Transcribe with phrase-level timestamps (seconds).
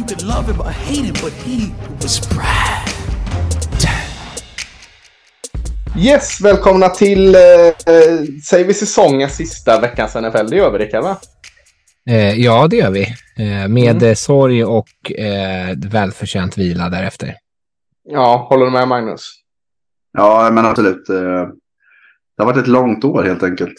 [0.00, 2.88] You could love him or hate him, but he was Brad.
[5.98, 7.74] Yes, välkomna till, eh, eh,
[8.48, 10.46] säger vi säsongens sista veckans NFL?
[10.50, 11.16] Det gör vi, Rickard, va?
[12.10, 13.02] Eh, ja, det gör vi.
[13.38, 14.16] Eh, med Mm.
[14.16, 17.34] sorg och eh, välförtjänt vila därefter.
[18.04, 19.30] Ja, håller du med Magnus?
[20.12, 21.08] Ja, men absolut.
[21.08, 21.16] eh,
[22.36, 23.74] Det har varit ett långt år helt enkelt.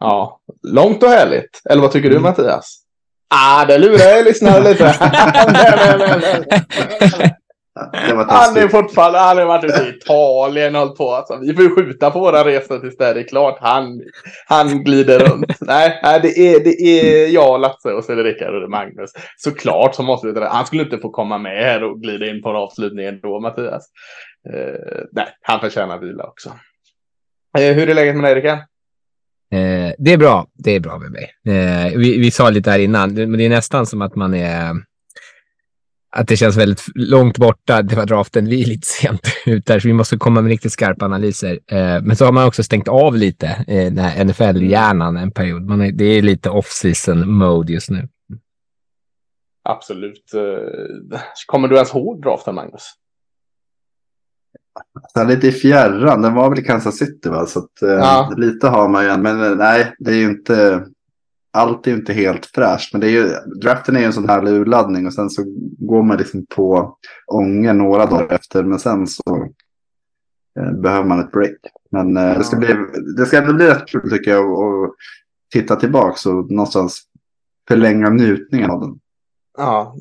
[0.00, 1.60] Ja, långt och härligt.
[1.70, 2.22] Eller vad tycker du Mm.
[2.22, 2.82] Mattias?
[3.28, 4.84] Ah, det lurar jag lyssnare lite.
[8.28, 11.10] Han är fortfarande, han har varit ute i Italien och hållit på.
[11.10, 13.58] Alltså, vi får ju skjuta på våra resor tills det är klart.
[13.60, 14.02] Han,
[14.46, 15.46] han glider runt.
[15.60, 18.66] nej, nej, det är, det är jag, Lasse och så är det Rickard och det
[18.66, 19.10] är Magnus.
[19.36, 20.48] Såklart vi det.
[20.48, 23.86] Han skulle inte få komma med här och glida in på en avslutning ändå, Mattias.
[24.52, 26.48] Eh, nej, han förtjänar vila också.
[27.58, 28.58] Eh, hur är läget med dig, Rickard?
[29.52, 30.46] Eh, det är bra.
[30.54, 31.30] Det är bra med mig.
[31.46, 34.74] Eh, vi, vi sa lite här innan, men det är nästan som att man är...
[36.10, 37.82] Att det känns väldigt långt borta.
[37.82, 38.46] Det var draften.
[38.46, 41.58] Vi är lite sent ut där, så vi måste komma med riktigt skarpa analyser.
[41.66, 45.62] Eh, men så har man också stängt av lite eh, den här NFL-hjärnan en period.
[45.62, 48.08] Man är, det är lite off-season mode just nu.
[49.68, 50.34] Absolut.
[50.34, 52.92] Eh, kommer du ens ihåg draften, Magnus?
[55.14, 56.22] Här lite i fjärran.
[56.22, 57.46] Den var väl i Kansas City va?
[57.46, 58.32] Så att, eh, Ja.
[58.36, 59.16] lite har man ju.
[59.16, 60.86] Men eh, nej, det är ju inte.
[61.52, 62.92] Allt är ju inte helt fräscht.
[62.92, 63.28] Men det är ju,
[63.62, 65.06] draften är ju en sån här urladdning.
[65.06, 65.42] Och sen så
[65.78, 66.96] går man liksom på
[67.32, 68.62] ånger några dagar efter.
[68.64, 69.48] Men sen så
[70.60, 71.56] eh, behöver man ett break.
[71.90, 72.76] Men eh, det, ska bli,
[73.16, 74.44] det ska bli rätt kul tycker jag.
[74.50, 74.90] att
[75.52, 77.02] titta tillbaka och någonstans
[77.68, 78.98] förlänga njutningen av den.
[79.56, 79.96] Ja,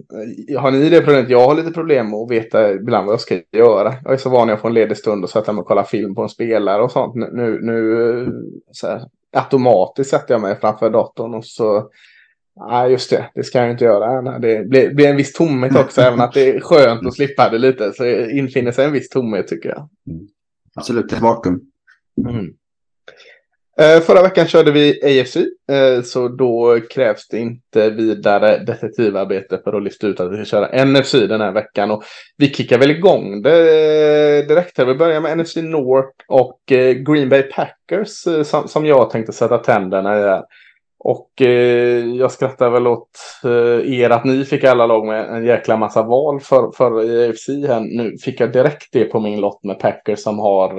[0.50, 1.30] eh, har ni det problemet?
[1.30, 3.94] Jag har lite problem att veta ibland vad jag ska göra.
[4.04, 6.16] Jag är så van att få en ledig stund och sätta mig och kolla film
[6.16, 7.16] på en spelare och sånt.
[7.16, 8.28] Nu, nu, eh,
[8.72, 9.02] så här,
[9.34, 11.90] automatiskt sätter jag mig framför datorn och så...
[12.70, 13.30] Nej, just det.
[13.36, 14.40] Det ska jag inte göra.
[14.40, 17.58] Det blir, blir en viss tomhet också, även att det är skönt att slippa det
[17.58, 17.94] lite.
[17.94, 19.90] Så infinner sig en viss tomhet tycker jag.
[20.76, 21.62] Absolut, ett vakuum.
[22.30, 22.54] Mm.
[23.80, 25.36] Eh, förra veckan körde vi AFC,
[25.72, 30.46] eh, så då krävs det inte vidare detektivarbete för att lista ut att vi ska
[30.46, 31.92] köra NFC den här veckan.
[31.92, 32.04] Och
[32.38, 34.78] vi kickar väl igång det eh, direkt.
[34.78, 34.86] här.
[34.86, 36.60] Vi börjar med NFC North och
[37.08, 38.24] Green Bay Packers
[38.68, 40.22] som, jag tänkte sätta tänderna i.
[40.22, 40.44] Här.
[41.00, 41.32] Och
[42.20, 43.10] jag skrattar väl åt
[43.86, 47.48] er att ni fick alla lag med en jäkla massa val för, för i AFC.
[47.48, 47.80] Här.
[47.80, 50.74] Nu fick jag direkt det på min lott med Packers som har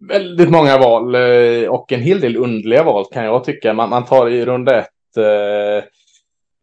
[0.00, 3.72] väldigt många val eh, och en hel del underliga val kan jag tycka.
[3.72, 5.88] Man, man tar i runda ett eh,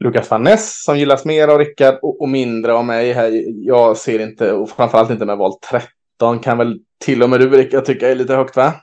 [0.04, 3.14] Lukas van Ness som gillas mer av Rickard och, och mindre av mig.
[3.14, 7.40] Här, jag ser inte, och framförallt inte med val 13, kan väl till och med
[7.40, 8.74] du Rickard tycka är lite högt va?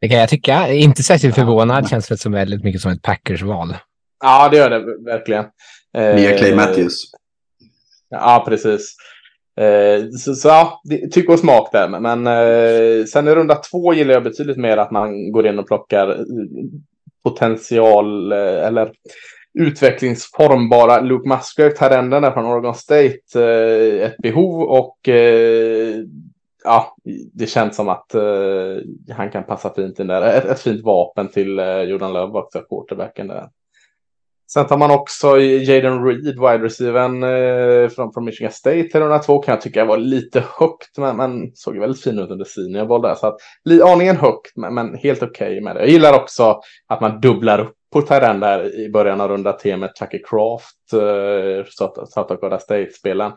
[0.00, 0.72] Det kan jag tycka.
[0.72, 1.88] Inte särskilt förvånad.
[1.88, 3.76] Känns väl som väldigt mycket som ett Packers-val.
[4.24, 5.44] Ja, det gör det verkligen.
[5.96, 7.02] Eh, Mia Clay Matthews.
[8.08, 8.96] Ja, precis.
[9.56, 11.88] Eh, så, så ja, det, tyck och smak där.
[11.88, 15.58] Men, men eh, sen i runda två gillar jag betydligt mer att man går in
[15.58, 16.24] och plockar eh,
[17.24, 18.92] potential eh, eller
[19.58, 23.18] utvecklingsformbara Luke Musgrave, terrenden där från Oregon State.
[23.34, 25.96] Eh, ett behov och eh,
[26.64, 26.96] ja,
[27.32, 28.76] det känns som att eh,
[29.16, 30.22] han kan passa fint in där.
[30.22, 33.48] Ett, ett fint vapen till eh, Jordan Love också, quarterbacken där.
[34.48, 39.38] Sen tar man också Jaden Reed, wide Receiven eh, från, från Michigan State till 102
[39.38, 43.02] kan jag tycka var lite högt, men, men såg väldigt fin ut under senior boll
[43.02, 43.14] där.
[43.14, 45.80] Så att, li, aningen högt, men, men helt okej okay med det.
[45.80, 49.76] Jag gillar också att man dubblar upp på terrän där i början av runda T
[49.76, 51.64] med Tucker Craft, eh,
[52.08, 53.32] South Dakota State-spelen.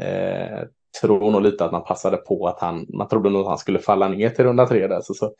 [0.00, 0.64] Eh,
[1.00, 3.78] tror nog lite att man passade på att han, man trodde nog att han skulle
[3.78, 5.00] falla ner till runda tre där.
[5.00, 5.32] Så, så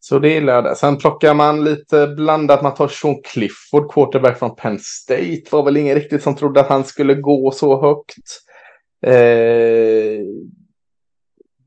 [0.00, 0.64] så det gillar jag.
[0.64, 0.74] där.
[0.74, 2.62] Sen plockar man lite blandat.
[2.62, 5.42] Man tar Sean Clifford, quarterback från Penn State.
[5.50, 8.28] Var väl ingen riktigt som trodde att han skulle gå så högt.
[9.06, 10.24] Eh,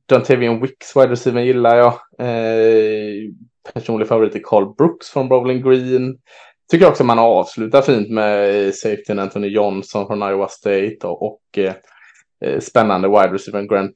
[0.10, 1.94] Dontavian Wicks, wide receiver, gillar jag.
[2.20, 3.32] Eh,
[3.74, 6.18] personlig favorit är Carl Brooks från Bowling Green.
[6.72, 11.74] Tycker också man avslutar fint med safety Anthony Johnson från Iowa State och, och eh,
[12.46, 13.96] Eh, spännande wide receiver Grant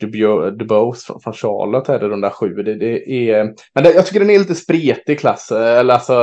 [0.60, 2.54] Dubose från, Charlotte här i runda sju.
[2.54, 5.94] Det, det är, eh, men det, jag tycker den är lite spretig klass, eh, eller
[5.94, 6.14] alltså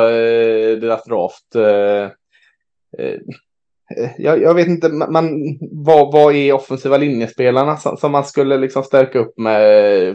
[0.80, 1.46] deras draft.
[4.18, 5.30] Jag, jag vet inte, man,
[5.70, 9.60] vad, vad är offensiva linjespelarna som, som, man skulle liksom stärka upp med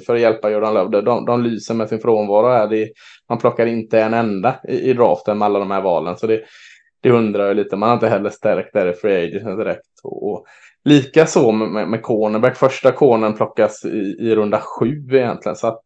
[0.03, 1.01] för att hjälpa Jordan Love?
[1.01, 2.67] De, de lyser med sin frånvaro här.
[2.67, 2.89] Det,
[3.29, 6.17] man plockar inte en enda i, i draften med alla de här valen.
[6.17, 6.41] Så det,
[7.01, 7.75] det undrar jag lite.
[7.75, 9.99] Man har inte heller stärkt där i Free Agent direkt.
[10.03, 10.45] Och, och
[10.87, 12.57] lika så med, med, cornerback.
[12.57, 15.55] Första cornern plockas i, i runda sju egentligen.
[15.55, 15.83] Så att,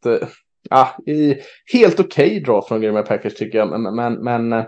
[0.70, 1.36] ja, i,
[1.74, 3.82] helt okej okay draft från Green Bay Packers tycker jag.
[3.82, 4.66] Men, men, men eh,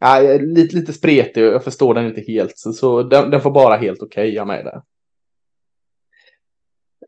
[0.00, 2.58] ah, ja, lite, lite spretig och jag förstår den inte helt.
[2.58, 4.82] Så, så den, den får bara helt okej okay av mig där.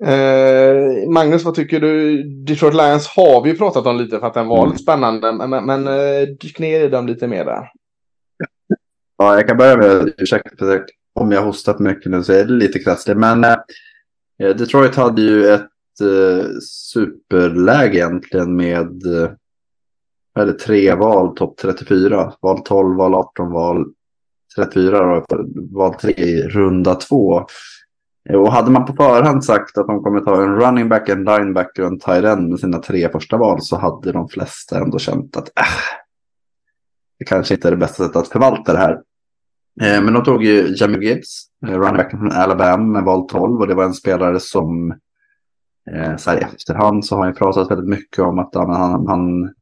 [0.04, 2.22] Eh, Magnus, vad tycker du?
[2.22, 4.70] Detroit Lions har vi ju pratat om lite för att den var mm.
[4.70, 5.32] lite spännande.
[5.32, 7.70] Men, men eh, dyk ner i dem lite mer där.
[9.18, 10.66] Ja, jag kan börja med, ursäkta
[11.14, 13.18] om jag hostat mycket nu så är det lite krassligt.
[13.18, 13.56] Men eh,
[14.42, 19.30] eh, Detroit hade ju ett eh, superläge egentligen med eh,
[20.38, 22.32] eller tre val, topp 34.
[22.40, 23.84] Val 12, val 18, val
[24.56, 25.26] 34 och
[25.72, 27.46] val 3 i runda 2.
[28.30, 31.82] Och hade man på förhand sagt att de kommer ta en running back, en linebacker
[31.82, 35.36] och en tight end med sina tre första val så hade de flesta ändå känt
[35.36, 35.64] att äh,
[37.18, 39.00] det kanske inte är det bästa sättet att förvalta det här.
[39.80, 43.66] Eh, men de tog ju Jamie Gibbs, eh, running från Alabama med val 12 och
[43.66, 44.90] det var en spelare som
[45.90, 49.06] eh, så här i efterhand så har han pratat väldigt mycket om att han, han,
[49.06, 49.54] han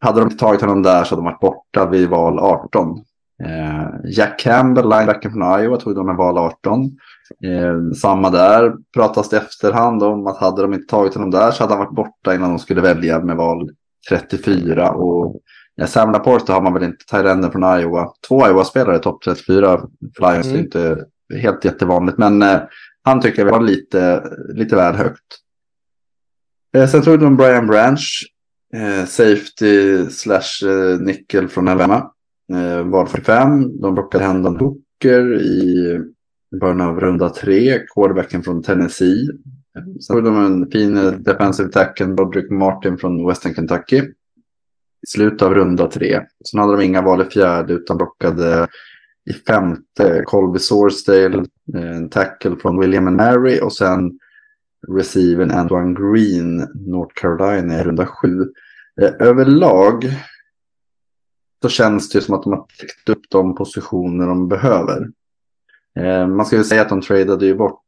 [0.00, 2.98] hade de inte tagit honom där så hade de varit borta vid val 18.
[3.44, 6.84] Eh, Jack Campbell, linebacken från Iowa, tog de med val 18.
[7.44, 11.62] Eh, samma där, pratas det efterhand om att hade de inte tagit honom där så
[11.62, 13.70] hade han varit borta innan de skulle välja med val
[14.08, 14.90] 34.
[14.90, 15.40] Och
[15.76, 18.12] ja, Sam Laporte har man väl inte, Tyrenden från Iowa.
[18.28, 19.80] Två Iowa-spelare topp 34
[20.16, 20.56] Flyers, mm.
[20.56, 22.18] är inte helt jättevanligt.
[22.18, 22.60] Men eh,
[23.02, 24.22] han tycker jag var lite,
[24.54, 25.40] lite väl högt.
[26.76, 28.22] Eh, sen tog de Brian Branch,
[28.74, 32.10] eh, safety slash eh, nickel från Alabama.
[32.52, 33.80] Eh, var 45.
[33.80, 36.00] De plockade Hendon Hooker i
[36.60, 37.78] början av runda tre.
[37.94, 39.28] Quarterbacken från Tennessee.
[40.06, 44.02] Sen tog de en fin defensive tackle, Broderick Martin från Western Kentucky.
[45.06, 46.20] I slutet av runda tre.
[46.50, 48.68] Sen hade de inga val i fjärde utan blockade
[49.30, 51.44] i femte Colby Sourcedale,
[51.74, 54.18] eh, en tackle från William and Mary och sen
[54.88, 58.40] receiven Antoine Green, North Carolina i runda sju.
[59.00, 60.04] Eh, överlag
[61.62, 65.08] så känns det som att de har täckt upp de positioner de behöver.
[65.98, 67.82] Eh, man ska ju säga att de tradade ju bort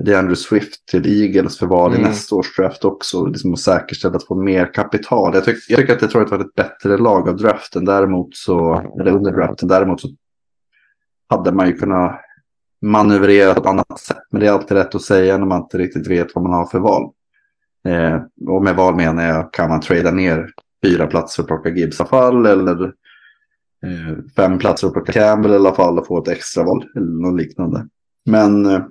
[0.00, 2.08] DeAndre Swift till Eagles för val i mm.
[2.08, 3.26] nästa års draft också.
[3.26, 5.34] Liksom att säkerställa att få mer kapital.
[5.34, 7.84] Jag, tyck, jag tycker att det tror att det var ett bättre lag av draften.
[7.84, 9.68] Däremot så, eller under draften.
[9.68, 10.08] Däremot så
[11.28, 12.20] hade man ju kunnat
[12.82, 14.22] manövrera på ett annat sätt.
[14.30, 16.66] Men det är alltid rätt att säga när man inte riktigt vet vad man har
[16.66, 17.12] för val.
[17.88, 20.50] Eh, och med val menar jag, kan man trada ner
[20.84, 22.84] fyra platser och plocka Gibbs fall eller
[23.86, 27.22] eh, fem platser och plocka Campbell i alla fall och få ett extra val eller
[27.22, 27.88] något liknande.
[28.24, 28.82] Men eh,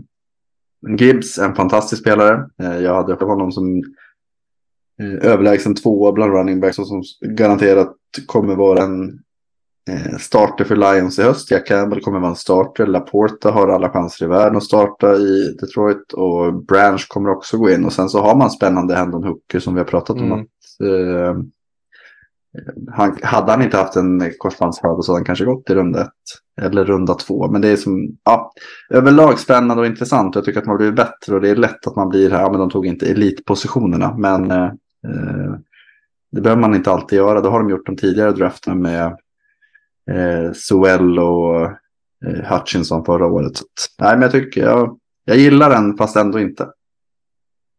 [0.98, 2.46] Gibbs en fantastisk spelare.
[2.62, 3.84] Eh, jag hade honom som
[5.02, 7.96] eh, överlägsen tvåa bland running backs och som garanterat
[8.26, 9.20] kommer vara en
[9.90, 11.52] eh, starter för Lions i höst.
[11.52, 12.88] Jack Campbell kommer vara en starter.
[12.88, 16.14] Laporta har alla chanser i världen att starta i Detroit.
[16.14, 17.86] Och Branch kommer också gå in.
[17.86, 20.24] Och sen så har man spännande Hendon Hooker som vi har pratat om.
[20.24, 20.40] Mm.
[20.40, 21.44] Att, eh,
[22.92, 26.12] han, hade han inte haft en korsbandsskada så hade han kanske gått i runda ett.
[26.62, 27.48] Eller runda två.
[27.52, 28.52] Men det är som, ja,
[28.89, 30.36] överlag spännande och intressant.
[30.36, 32.41] Jag tycker att man blir bättre och det är lätt att man blir här.
[32.41, 34.15] Ja, men de tog inte elitpositionerna.
[34.18, 34.72] Men eh,
[36.32, 37.41] det behöver man inte alltid göra.
[37.41, 39.06] Det har de gjort de tidigare drafterna med
[40.12, 41.62] eh, Suell och
[42.25, 43.58] eh, Hutchinson förra året.
[43.58, 43.63] Så,
[44.00, 46.68] nej, men jag tycker jag, jag gillar den fast ändå inte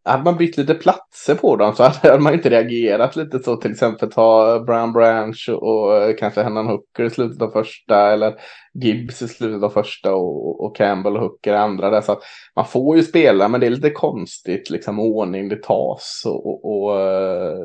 [0.07, 3.57] hade man bytt lite platser på dem så hade man inte reagerat lite så.
[3.57, 8.35] Till exempel ta Brown Branch och eh, kanske Hennan Hooker i slutet av första eller
[8.75, 11.91] Gibbs i slutet av första och, och Campbell och Hooker i andra.
[11.91, 12.01] Där.
[12.01, 12.23] Så att
[12.57, 16.65] man får ju spela men det är lite konstigt liksom ordning det tas och, och,
[16.65, 17.57] och eh,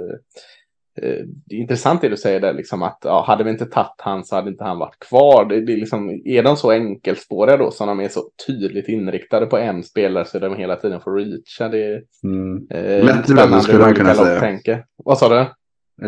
[0.95, 3.91] Eh, det är intressant det du säger där, liksom att ja, hade vi inte tagit
[3.97, 5.45] han så hade inte han varit kvar.
[5.45, 9.45] Det, det är, liksom, är de så enkelspåriga då som de är så tydligt inriktade
[9.45, 11.69] på en spelare så de hela tiden får reacha?
[11.69, 12.67] Det är mm.
[12.69, 14.39] eh, Lättlurade skulle man kunna säga.
[14.39, 14.85] Tänker.
[15.05, 15.45] Vad sa du?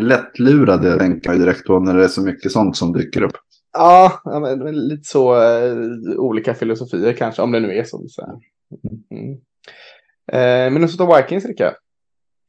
[0.00, 3.36] Lättlurade tänker jag direkt på när det är så mycket sånt som dyker upp.
[3.72, 5.76] Ja, men, lite så eh,
[6.16, 8.02] olika filosofier kanske, om det nu är så.
[8.08, 8.40] så
[9.10, 9.32] mm.
[10.32, 11.74] Eh, men nu så tar Vikings, Rickard.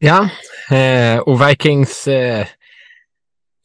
[0.05, 0.29] Ja,
[0.75, 2.07] eh, och Vikings...
[2.07, 2.47] Eh,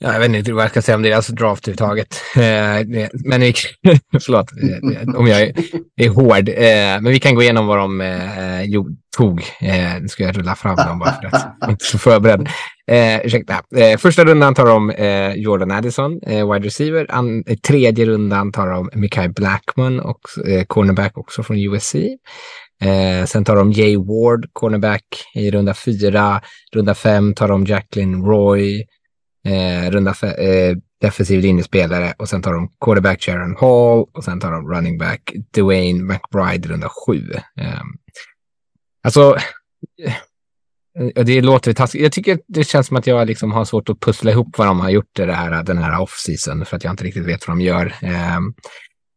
[0.03, 2.23] jag vet inte vad jag ska säga om deras alltså draft överhuvudtaget.
[2.37, 3.55] Eh, men vi,
[4.21, 5.53] förlåt eh, om jag är,
[5.97, 6.49] är hård.
[6.49, 9.41] Eh, men vi kan gå igenom vad de eh, jo, tog.
[9.61, 12.49] Eh, nu ska jag rulla fram dem bara för att jag är inte så förberedd.
[12.91, 13.63] Eh, ursäkta.
[13.77, 17.07] Eh, första rundan tar de eh, Jordan Addison, eh, wide receiver.
[17.09, 21.95] An, eh, tredje rundan tar de Mikael Blackman, och, eh, cornerback också från USC.
[22.81, 26.41] Eh, sen tar de Jay Ward, cornerback i runda fyra.
[26.73, 28.87] Runda fem tar de Jacqueline Roy,
[29.47, 32.15] eh, runda fe- eh, defensiv linjespelare.
[32.19, 36.69] Och sen tar de quarterback Sharon Hall och sen tar de running back Dwayne McBride
[36.69, 37.23] i runda sju.
[37.61, 37.87] Ehm,
[39.05, 39.37] alltså,
[40.07, 40.15] eh,
[40.99, 42.03] alltså, det låter taskigt.
[42.03, 44.81] Jag tycker det känns som att jag liksom har svårt att pussla ihop vad de
[44.81, 47.61] har gjort det här, den här off-season för att jag inte riktigt vet vad de
[47.65, 47.95] gör.
[48.03, 48.55] Ehm,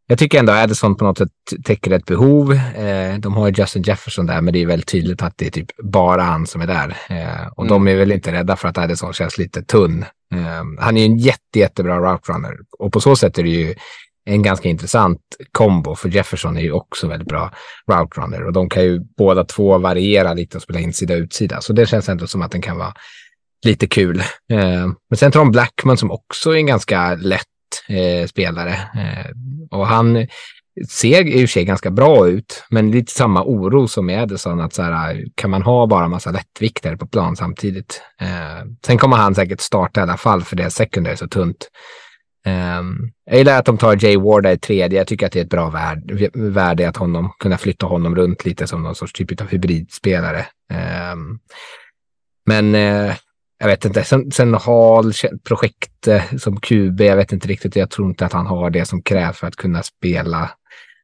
[0.07, 1.29] jag tycker ändå att Addison på något sätt
[1.63, 2.53] täcker ett behov.
[2.53, 5.51] Eh, de har ju Justin Jefferson där, men det är väldigt tydligt att det är
[5.51, 6.97] typ bara han som är där.
[7.09, 10.05] Eh, och de är väl inte rädda för att Addison känns lite tunn.
[10.33, 13.49] Eh, han är ju en jätte, jättebra route runner och på så sätt är det
[13.49, 13.75] ju
[14.25, 15.19] en ganska intressant
[15.51, 17.51] kombo, för Jefferson är ju också väldigt bra
[17.91, 21.61] route runner och de kan ju båda två variera lite och spela insida och utsida.
[21.61, 22.93] Så det känns ändå som att den kan vara
[23.65, 24.23] lite kul.
[25.09, 27.47] Men sen tar de Blackman som också är en ganska lätt
[27.89, 28.71] eh, spelare.
[28.71, 29.31] Eh,
[29.71, 30.27] och han
[30.89, 34.61] ser i och för sig ganska bra ut, men lite samma oro som med Edison,
[34.61, 38.01] att så här, kan man ha bara massa lättviktare på plan samtidigt?
[38.21, 41.69] Eh, sen kommer han säkert starta i alla fall, för det secondary är så tunt.
[42.45, 42.81] Eh,
[43.25, 44.97] jag gillar att de tar Jay Ward i tredje.
[44.99, 48.45] Jag tycker att det är ett bra värde, värde att honom, kunna flytta honom runt
[48.45, 50.45] lite som någon sorts typ av hybridspelare.
[50.73, 51.35] Ehm, eh,
[52.45, 52.75] men
[53.63, 54.03] jag vet inte.
[54.03, 57.75] Sen, sen Hall, projekt eh, som QB, jag vet inte riktigt.
[57.75, 60.41] Jag tror inte att han har det som krävs för att kunna spela.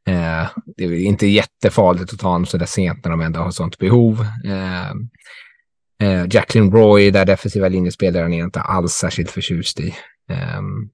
[0.08, 0.48] Eh,
[0.78, 3.78] det är inte jättefarligt att ta honom så där sent när de ändå har sånt
[3.78, 4.26] behov.
[4.46, 4.90] Eh,
[6.10, 9.96] eh, Jacqueline Roy, där defensiva linjespelaren, är inte alls särskilt förtjust i.
[10.58, 10.90] Um,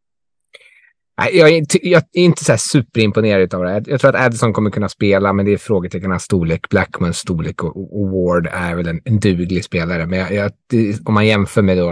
[1.17, 3.83] jag är, inte, jag är inte så här superimponerad av det.
[3.87, 6.69] Jag tror att Addison kommer kunna spela, men det är frågetecknarnas storlek.
[6.69, 10.05] Blackmans storlek och, och, Ward är väl en, en duglig spelare.
[10.05, 10.51] Men jag, jag,
[11.05, 11.91] om man jämför med då,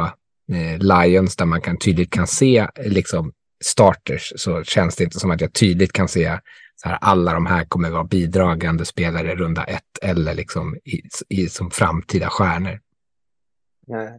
[0.53, 3.31] eh, Lions, där man kan, tydligt kan se liksom,
[3.63, 6.39] starters, så känns det inte som att jag tydligt kan se
[6.75, 11.49] så här, alla de här kommer vara bidragande spelare runda ett eller liksom i, i,
[11.49, 12.79] som framtida stjärnor.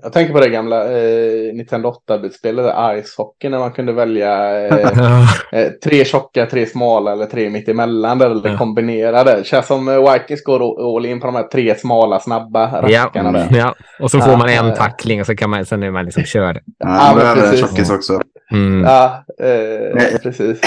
[0.03, 5.29] Jag tänker på det gamla eh, Nintendo 8-bitspelet Ice Hockey när man kunde välja eh,
[5.53, 8.59] eh, tre tjocka, tre smala eller tre mittemellan eller ja.
[8.59, 9.37] kombinerade.
[9.37, 13.39] Det känns som eh, Vikings går all in på de här tre smala, snabba rackarna.
[13.39, 13.75] Ja, ja.
[14.01, 16.05] och så får ja, man en eh, tackling och så kan man, sen är man
[16.05, 16.61] liksom körd.
[16.79, 18.21] Ja, ja men tjockis också.
[18.53, 18.83] Mm.
[18.83, 20.61] Ja, eh, precis.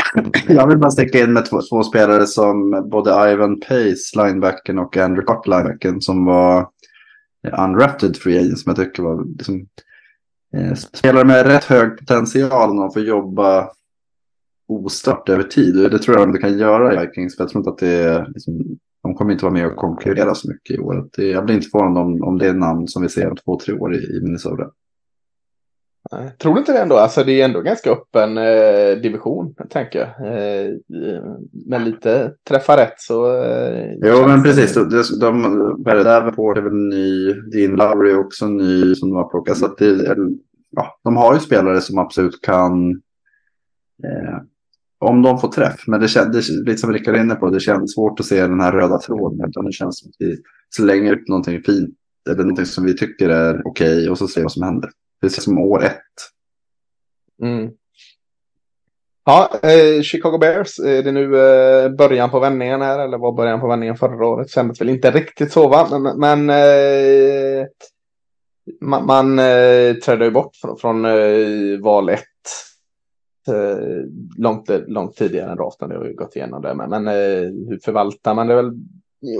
[0.48, 4.98] Jag vill bara sticka in med två, två, spelare som både Ivan Pace, linebacken och
[4.98, 6.68] Andrew Cock, linebacken, som var
[7.54, 9.68] undrafted free agent som jag tycker var liksom,
[10.54, 13.70] eh, spelare med rätt hög potential när de får jobba
[14.68, 15.76] ostört över tid.
[15.76, 17.36] Det tror jag de kan göra i Vikings.
[17.36, 20.36] För jag tror inte att det är, liksom, de kommer inte vara med och konkurrera
[20.36, 21.10] så mycket i år.
[21.18, 23.74] Jag blir inte förvånad om, om det är namn som vi ser om två, tre
[23.74, 24.72] år i, i Minnesota.
[26.42, 26.96] Tror du inte det ändå?
[26.96, 30.28] Alltså det är ändå ganska öppen eh, division, tänker jag.
[30.28, 30.74] Eh,
[31.66, 33.44] men lite träffa rätt så...
[33.44, 34.74] Eh, jo, men precis.
[34.74, 35.44] De, de,
[35.84, 37.34] de Davenport är väl ny.
[37.34, 39.58] Dean Lowry är också ny som de har plockat.
[39.58, 40.16] Så att det,
[40.70, 42.92] ja, de har ju spelare som absolut kan...
[44.04, 44.38] Eh,
[45.00, 45.84] om de får träff.
[45.88, 48.60] Men det känns, lite som Rickard är inne på, det känns svårt att se den
[48.60, 49.50] här röda tråden.
[49.50, 50.38] Utan det känns som att vi
[50.76, 51.96] slänger upp någonting fint.
[52.30, 54.90] Eller någonting som vi tycker är okej okay, och så ser vi vad som händer.
[55.22, 56.02] Precis som år ett.
[57.42, 57.72] Mm.
[59.26, 63.32] Ja, eh, Chicago Bears, eh, är det nu eh, början på vändningen här eller var
[63.32, 64.50] början på vändningen förra året?
[64.50, 65.88] Kändes väl inte riktigt så va?
[65.92, 67.66] Men, men eh,
[68.82, 72.20] man, man eh, trädde ju bort från, från eh, val 1
[73.48, 73.78] eh,
[74.38, 75.90] långt, långt tidigare än draften.
[75.90, 76.74] Det har ju gått igenom det.
[76.74, 78.56] Men, men eh, hur förvaltar man det?
[78.56, 78.72] väl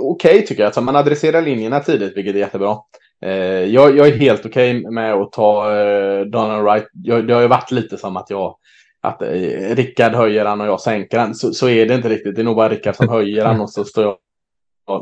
[0.00, 0.66] okay, tycker jag.
[0.66, 2.76] Alltså, man adresserar linjerna tidigt, vilket är jättebra.
[3.22, 6.86] Eh, jag, jag, är helt okej okay med att ta eh, Donald Wright.
[7.02, 8.56] Jag, det har ju varit lite som att jag
[9.00, 11.34] att eh, Rickard höjer han och jag sänker han.
[11.34, 12.34] Så, så är det inte riktigt.
[12.34, 14.18] Det är nog bara Rickard som höjer han och så står jag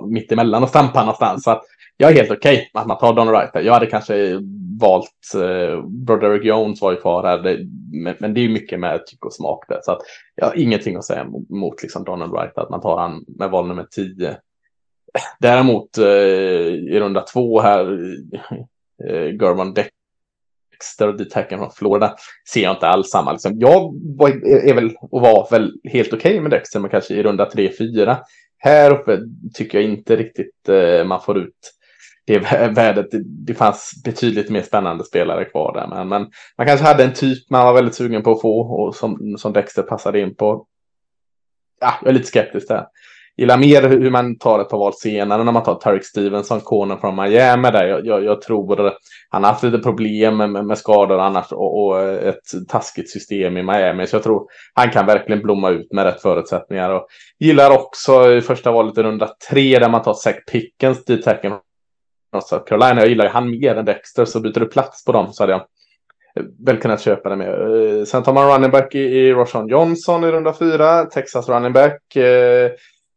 [0.08, 1.44] mitt emellan och stampar någonstans.
[1.44, 1.62] Så att
[1.96, 3.66] jag är helt okej okay med att man tar Donald Wright.
[3.66, 4.40] Jag hade kanske
[4.80, 7.38] valt eh, Broderick Jones var ju kvar här.
[7.38, 7.58] Det,
[7.92, 9.80] men, men, det är ju mycket med tyck och smak där.
[9.82, 10.00] Så att
[10.34, 12.58] jag har ingenting att säga mot, mot liksom Donald Wright.
[12.58, 14.36] Att man tar han med val nummer 10
[15.38, 17.98] Däremot eh, i runda två här,
[19.08, 22.16] eh, German Dexter, detacken från Florida,
[22.52, 23.32] ser jag inte alls samma.
[23.32, 23.60] Liksom.
[23.60, 27.22] Jag var, är väl och var väl helt okej okay med Dexter, men kanske i
[27.22, 28.18] runda tre, fyra.
[28.58, 29.18] Här uppe
[29.54, 31.72] tycker jag inte riktigt eh, man får ut
[32.26, 33.10] det värdet.
[33.10, 35.86] Det, det fanns betydligt mer spännande spelare kvar där.
[35.86, 38.94] Men, men man kanske hade en typ man var väldigt sugen på att få och
[38.94, 40.66] som, som Dexter passade in på.
[41.80, 42.86] Ja, jag är lite skeptisk där
[43.36, 46.96] gillar mer hur man tar ett par val senare när man tar Tarek Stevenson, corner
[46.96, 47.86] från Miami där.
[47.86, 48.92] Jag, jag, jag tror
[49.28, 53.62] han har haft lite problem med, med skador annars och, och, ett taskigt system i
[53.62, 54.06] Miami.
[54.06, 56.90] Så jag tror han kan verkligen blomma ut med rätt förutsättningar.
[56.90, 57.06] Och
[57.38, 61.52] gillar också i första valet i runda tre där man tar Zach Pickens, dit tacken
[62.42, 63.00] South Carolina.
[63.00, 65.52] Jag gillar ju han mer än Dexter så byter du plats på dem så hade
[65.52, 65.62] jag
[66.66, 67.48] väl kunnat köpa det med.
[67.48, 71.72] Eh, sen tar man running back i, i Roshan Johnson i runda fyra, Texas running
[71.72, 72.16] back.
[72.16, 72.70] Eh,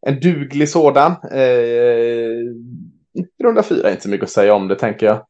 [0.07, 1.11] en duglig sådan.
[1.31, 2.53] Eh,
[3.43, 5.25] runda fyra, inte så mycket att säga om det tänker jag.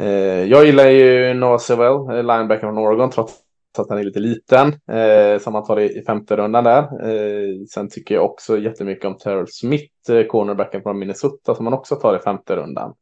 [0.00, 3.34] Eh, jag gillar ju Noah Sewell, eh, linebacker från Oregon, trots
[3.78, 4.68] att han är lite liten.
[4.68, 6.82] Eh, som man tar i, i femte rundan där.
[6.82, 11.74] Eh, sen tycker jag också jättemycket om Terrell Smith, eh, cornerbacken från Minnesota, som man
[11.74, 12.94] också tar i femte rundan.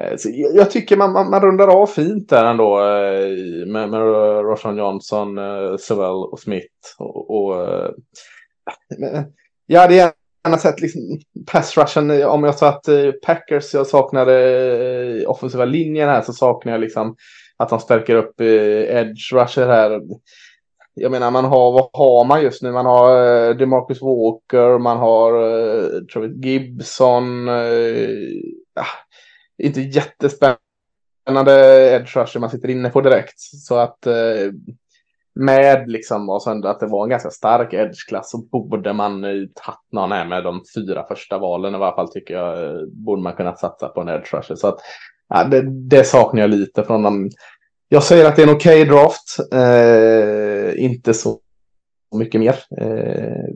[0.00, 3.90] Eh, så jag, jag tycker man, man, man, rundar av fint där ändå eh, med,
[3.90, 4.00] med
[4.44, 6.66] Roshan Johnson, eh, Sewell och Smith.
[6.98, 7.90] Och, och eh,
[9.66, 11.00] ja, det är gärna sett liksom
[11.46, 12.24] pass rushen.
[12.24, 14.34] Om jag sa att eh, Packers, jag saknade
[15.22, 17.16] eh, offensiva linjen här så saknar jag liksom
[17.56, 20.00] att de stärker upp eh, edge rusher här.
[20.94, 22.72] Jag menar, man har, vad har man just nu?
[22.72, 25.32] Man har DeMarcus Walker, man har
[26.06, 27.48] Travis Gibson.
[27.48, 28.84] Uh,
[29.58, 30.60] inte jättespännande
[31.90, 33.40] edge rusher man sitter inne på direkt.
[33.40, 34.06] Så att
[35.34, 39.22] med liksom och sen att det var en ganska stark edge-klass så borde man
[39.54, 43.22] tagit någon här med de fyra första valen i varje fall tycker jag eh, borde
[43.22, 44.54] man kunna satsa på en edge rusher.
[44.54, 44.78] Så att
[45.28, 47.30] ja, det, det saknar jag lite från dem.
[47.88, 51.38] Jag säger att det är en okej okay draft, eh, inte så
[52.14, 52.54] mycket mer.
[52.80, 53.54] Eh,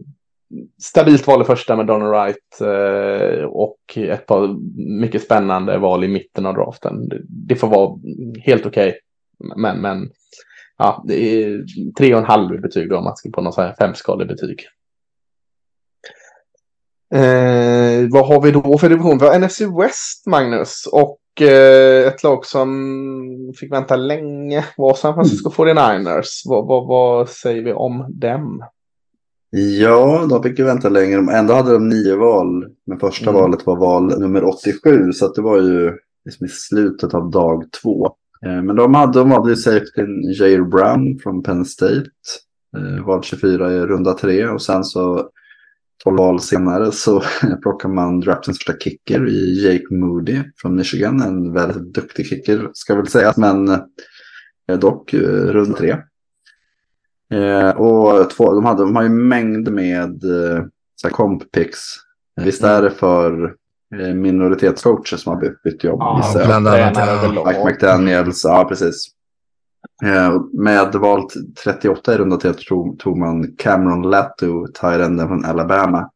[0.82, 4.56] stabilt val i första med Donald Wright eh, och ett par
[5.00, 7.08] mycket spännande val i mitten av draften.
[7.08, 7.98] Det, det får vara
[8.42, 8.88] helt okej.
[8.88, 9.00] Okay.
[9.56, 10.10] Men, men
[10.78, 11.64] ja, det är
[11.98, 14.66] tre och en halv betyg då om man ska på någon sån här femskalig betyg.
[17.14, 19.18] Eh, vad har vi då för division?
[19.18, 20.88] Vi har NFC West, Magnus.
[20.92, 25.76] Och eh, ett lag som fick vänta länge var San Francisco mm.
[25.78, 26.42] 49ers.
[26.44, 28.64] Vad, vad, vad säger vi om dem?
[29.80, 31.16] Ja, de fick ju vänta länge.
[31.32, 32.66] Ändå hade de nio val.
[32.86, 33.42] Men första mm.
[33.42, 35.12] valet var val nummer 87.
[35.12, 38.16] Så det var ju liksom i slutet av dag två.
[38.44, 42.10] Eh, men de hade, de hade safetyn Jair Brown från Penn State.
[42.76, 45.30] Eh, val 24 i runda 3 och sen så
[46.04, 47.22] 12 val senare så
[47.62, 51.20] plockar man draftens första kicker i Jake Moody från Michigan.
[51.20, 53.68] En väldigt duktig kicker ska väl sägas men
[54.68, 55.96] eh, dock rund 3.
[57.76, 60.22] Och två, de, hade, de har ju mängd med
[60.96, 61.78] så här, comp picks.
[62.36, 63.54] Visst är det för
[64.14, 66.00] minoritetscoacher som har bytt, bytt jobb.
[66.00, 67.46] Ja, bland annat.
[67.46, 69.14] Mike McDaniels, ja precis.
[70.04, 71.28] Eh, med val
[71.64, 72.54] 38 i runda till
[72.98, 76.10] tog, man Cameron Latu, Tyrenden från Alabama.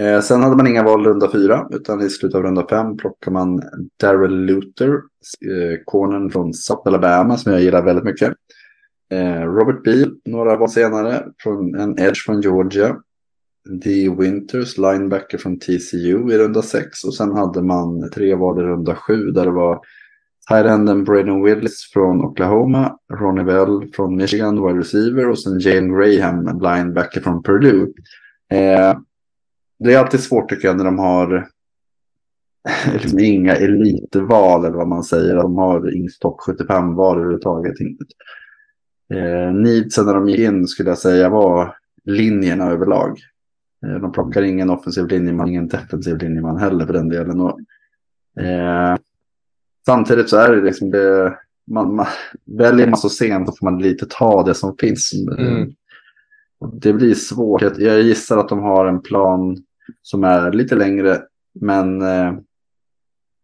[0.00, 3.30] Eh, sen hade man inga val runda fyra, utan i slutet av runda fem plockar
[3.30, 3.62] man
[4.00, 8.32] Daryl Luther, eh, cornern från South Alabama, som jag gillar väldigt mycket.
[9.12, 12.96] Eh, Robert Beal, några val senare, från en edge från Georgia.
[13.64, 14.14] D.
[14.18, 17.04] Winters, linebacker från TCU i runda 6.
[17.04, 19.80] Och sen hade man tre val i runda 7 där det var
[20.48, 26.60] Tyrenden Braden Willis från Oklahoma, Ronnie Bell från Michigan, wide receiver och sen Jane Graham,
[26.60, 27.86] linebacker från Purdue.
[28.50, 28.98] Eh,
[29.78, 31.48] det är alltid svårt tycker jag när de har
[32.92, 35.34] liksom inga elitval eller vad man säger.
[35.34, 37.74] De har inget topp 75-val överhuvudtaget.
[39.14, 43.18] Eh, needsen när de gick in skulle jag säga var linjerna överlag.
[43.86, 47.40] Eh, de plockar ingen offensiv linjeman, ingen defensiv linjeman heller för den delen.
[47.40, 47.60] Och,
[48.42, 48.96] eh,
[49.86, 51.38] samtidigt så är det liksom det,
[51.70, 52.06] man, man,
[52.44, 55.12] väljer man så sent så får man lite ta det som finns.
[55.38, 55.72] Mm.
[56.72, 57.62] Det blir svårt.
[57.62, 59.56] Jag, jag gissar att de har en plan
[60.02, 61.22] som är lite längre.
[61.60, 62.32] Men eh,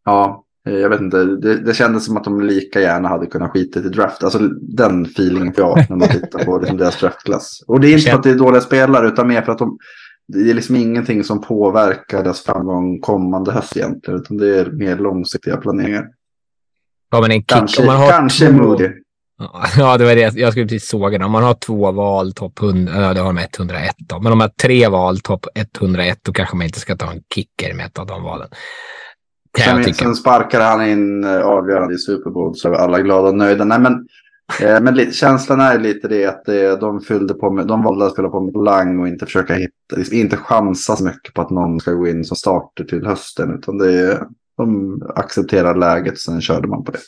[0.04, 1.24] ja, jag vet inte.
[1.24, 4.24] Det, det kändes som att de lika gärna hade kunnat skita i draft.
[4.24, 7.64] Alltså den feelingen får jag när man tittar på liksom deras draftklass.
[7.66, 9.78] Och det är inte för att det är dåliga spelare utan mer för att de,
[10.28, 14.20] det är liksom ingenting som påverkar deras framgång kommande höst egentligen.
[14.20, 16.06] Utan det är mer långsiktiga planeringar.
[17.10, 17.46] Ja, men en kick.
[17.46, 18.52] Kanske, om man har kanske två...
[18.52, 18.88] Moody.
[19.76, 21.24] Ja, det var det jag skulle precis såga.
[21.24, 24.20] Om man har två val, topp 100, ja, det har de 101 då.
[24.20, 25.46] Men om man har tre val, topp
[25.78, 28.48] 101, då kanske man inte ska ta en kicker med ett av de valen.
[29.58, 33.34] Sen, sen sparkade han in eh, avgörande i Super Bowl så är alla glada och
[33.34, 33.64] nöjda.
[33.64, 34.06] Nej, men
[34.80, 38.28] men känslan är lite det att eh, de fyllde på med, de valde att fylla
[38.28, 41.80] på med lang och inte försöka hitta, liksom inte chansa så mycket på att någon
[41.80, 43.54] ska gå in som starter till hösten.
[43.54, 44.22] Utan det är,
[44.56, 46.98] de accepterade läget och sen körde man på det.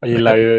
[0.00, 0.52] Jag gillar, ju,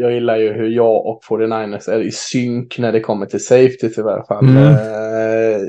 [0.00, 3.90] jag gillar ju hur jag och 49ers är i synk när det kommer till safety
[3.98, 4.48] i varje fall.
[4.48, 4.72] Mm.
[4.72, 5.60] Eh,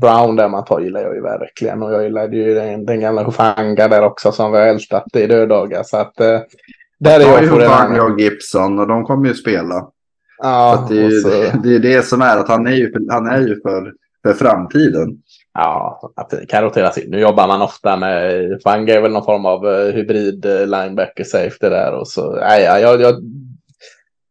[0.00, 1.82] Brown där man tar gillar jag ju verkligen.
[1.82, 5.26] Och jag gillade ju den, den gamla Hufanga där också som vi har ältat i
[5.26, 5.82] döddagar.
[5.82, 6.40] Så att eh,
[7.00, 7.62] där är Jag har jag ju 49ers.
[7.62, 9.88] Hufanga och Gibson och de kommer ju spela.
[10.42, 12.66] Ja, Så att det, är och ju, så- det är det som är att han
[12.66, 13.92] är ju för, han är ju för,
[14.26, 15.08] för framtiden.
[15.54, 17.10] Ja, att det kan roteras in.
[17.10, 21.24] Nu jobbar man ofta med, Fanga är väl någon form av eh, hybrid eh, linebacker
[21.24, 23.14] safety där och så, nej, ja, jag, jag,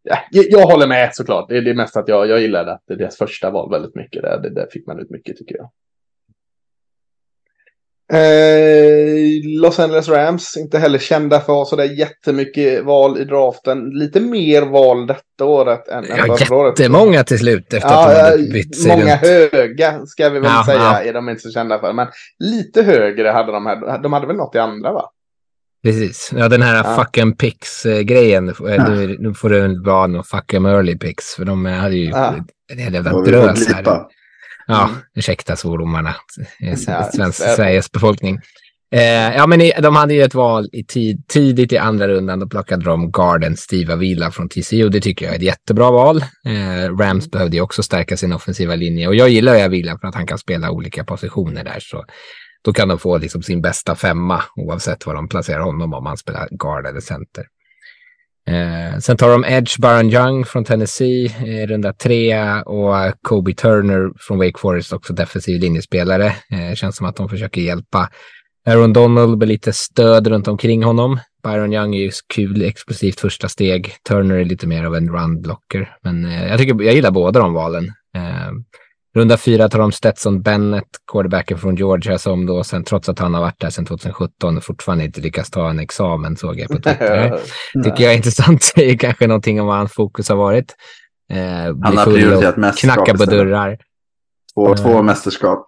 [0.04, 1.50] ja, jag, jag håller med såklart.
[1.50, 3.96] Det är det mest att jag, jag gillade att det är deras första val väldigt
[3.96, 4.22] mycket.
[4.22, 5.70] Där, det, där fick man ut mycket tycker jag.
[8.14, 13.90] Eh, Los Angeles Rams, inte heller kända för att ha sådär jättemycket val i draften.
[13.90, 16.80] Lite mer val detta året än, Ja, förra året.
[16.80, 19.54] jättemånga till slut efter Ja, att de ja, hade bytt sig många runt.
[19.54, 21.00] höga ska vi väl Ja, säga ja.
[21.04, 21.94] är de inte så kända för.
[21.94, 22.08] Men
[22.40, 24.04] lite högre hade de här.
[24.04, 25.10] De hade väl något i andra va?
[25.84, 26.32] Precis.
[26.36, 26.96] Ja, den här Ja.
[26.96, 28.46] fuck em picks-grejen.
[28.88, 31.36] Nu, nu får väl vara någon fuck em early picks.
[31.36, 32.34] För de hade ju Ja.
[32.72, 33.84] en hel jävla drös här.
[34.68, 36.16] Ja, ursäkta svordomarna.
[36.64, 38.40] Eh, Svensk, Sveriges befolkning.
[38.92, 42.40] Eh, ja, men de hade ju ett val i tid, tidigt i andra rundan.
[42.40, 44.90] Då plockade de Garden Steve Avila från TCU.
[44.90, 46.18] Det tycker jag är ett jättebra val.
[46.46, 49.08] Eh, Rams behövde ju också stärka sin offensiva linje.
[49.08, 51.80] Och jag gillar ju Avila för att han kan spela olika positioner där.
[51.80, 52.06] Så
[52.64, 56.18] då kan de få liksom sin bästa femma oavsett var de placerar honom om han
[56.18, 57.46] spelar guard eller center.
[58.48, 64.12] Eh, sen tar de Edge Baron Young från Tennessee, eh, runda tre och Kobe Turner
[64.20, 66.26] från Wake Forest, också defensiv linjespelare.
[66.26, 68.10] Eh, känns som att de försöker hjälpa
[68.68, 71.20] Aaron Donald med lite stöd runt omkring honom.
[71.44, 73.94] Byron Young är ju kul, explosivt första steg.
[74.10, 75.90] Turner är lite mer av en run-blocker.
[76.04, 77.86] Men eh, jag, tycker, jag gillar båda de valen.
[78.16, 78.52] Eh,
[79.18, 83.34] runda fyra tar de Stetson Bennett, quarterbacken från Georgia, som då sen, trots att han
[83.34, 87.40] har varit där sedan 2017, fortfarande inte lyckas ta en examen, såg jag på Twitter.
[87.84, 88.64] tycker jag är intressant.
[88.76, 90.76] Säger kanske någonting om vad hans fokus har varit.
[91.34, 91.38] Eh,
[91.84, 93.78] Han har prioriterat mästerskap Knacka på dörrar.
[94.56, 94.76] Två, Eh.
[94.76, 95.68] två mästerskap.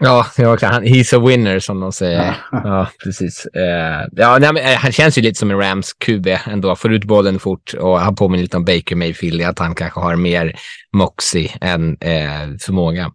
[0.00, 0.72] Ja, var klart.
[0.72, 2.36] Han, he's a winner som de säger.
[2.52, 3.46] Ja, precis.
[3.46, 6.76] Eh, ja, nej, men, eh, han känns ju lite som en Rams QB ändå.
[6.76, 10.16] Får ut bollen fort och han påminner lite om Baker Mayfield att han kanske har
[10.16, 10.58] mer
[10.96, 13.10] moxie än eh, förmåga.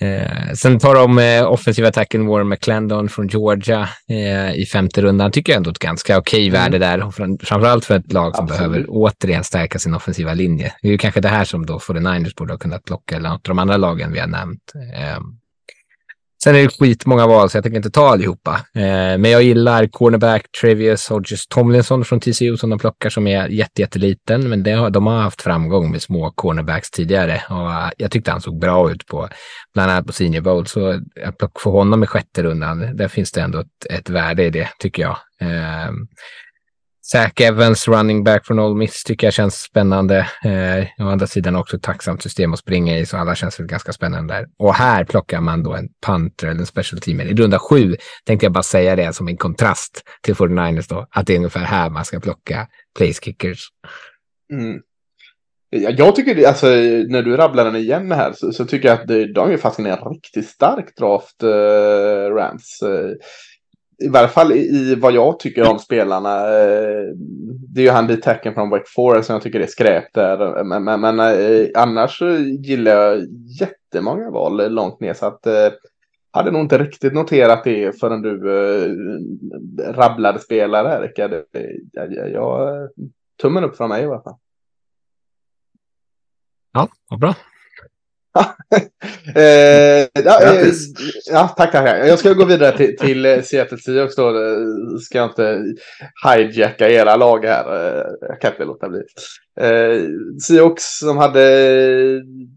[0.00, 3.88] Eh, sen tar de offensiva attacken Warren McClendon från Georgia
[4.54, 5.30] i femte rundan.
[5.30, 7.10] Tycker jag ändå ett ganska okej värde där.
[7.44, 8.70] Framförallt för ett lag som Absolut.
[8.70, 10.72] behöver återigen stärka sin offensiva linje.
[10.82, 13.48] Det är ju kanske det här som då 49ers borde ha kunnat plocka, eller något
[13.48, 14.72] av de andra lagen vi har nämnt.
[16.44, 18.52] Sen är det skitmånga val, så jag tänker inte ta allihopa.
[18.74, 23.48] Eh, men jag gillar cornerback Travius, Hodges Tomlinson från TCO som de plockar som är
[23.48, 24.48] jätte, jätteliten.
[24.48, 27.42] Men det har, de har haft framgång med små cornerbacks tidigare.
[27.50, 29.28] Och eh, jag tyckte han såg bra ut på
[29.74, 30.66] bland annat på Senior Bowl.
[30.66, 30.88] Så
[31.24, 34.50] att plocka för honom i sjätte rundan, där finns det ändå ett, ett värde i
[34.50, 35.16] det, tycker jag.
[35.40, 35.90] Eh,
[37.12, 40.18] Zach Evans, running back från Ole Miss, tycker jag känns spännande.
[40.44, 43.66] Eh, å andra sidan också ett tacksamt system att springa i, så alla känns väl
[43.66, 44.46] ganska spännande där.
[44.58, 47.24] Och här plockar man då en punter eller en special teamer.
[47.24, 51.26] I runda sju tänkte jag bara säga det som en kontrast till 49ers då, att
[51.26, 52.66] det är ungefär här man ska plocka
[52.98, 53.68] place kickers.
[54.52, 54.80] Mm.
[55.70, 56.66] Jag tycker, det, alltså,
[57.08, 59.88] när du rabblar den igen här så, så tycker jag att det, de är faktiskt
[59.88, 62.82] en riktigt stark draft, eh, Rams.
[62.82, 63.10] Eh,
[63.98, 66.60] i varje fall i, i vad jag tycker om spelarna.
[66.60, 67.04] Eh,
[67.68, 70.64] det är ju han dit tacken från Wake Forest som jag tycker är skräp där.
[70.64, 73.26] Men, men, men eh, annars så gillar jag
[73.60, 75.14] jättemånga val långt ner.
[75.14, 75.68] Så att eh,
[76.30, 78.90] hade nog inte riktigt noterat det förrän du eh,
[79.92, 81.32] rabblade spelare här, Rickard.
[81.92, 82.88] Jag, jag, jag,
[83.42, 84.36] tummen upp från mig i alla fall.
[86.72, 87.34] Ja, vad bra.
[89.34, 90.66] Eh, ja, eh,
[91.30, 91.88] ja, tack, tack.
[92.08, 94.28] Jag ska gå vidare till, till eh, Seattle Seahawks då.
[94.28, 95.62] Eh, Ska jag inte
[96.26, 97.96] hijacka era lag här.
[97.98, 99.00] Eh, Jag kan inte låta bli.
[99.60, 100.02] Eh,
[100.42, 101.40] Seahawks som hade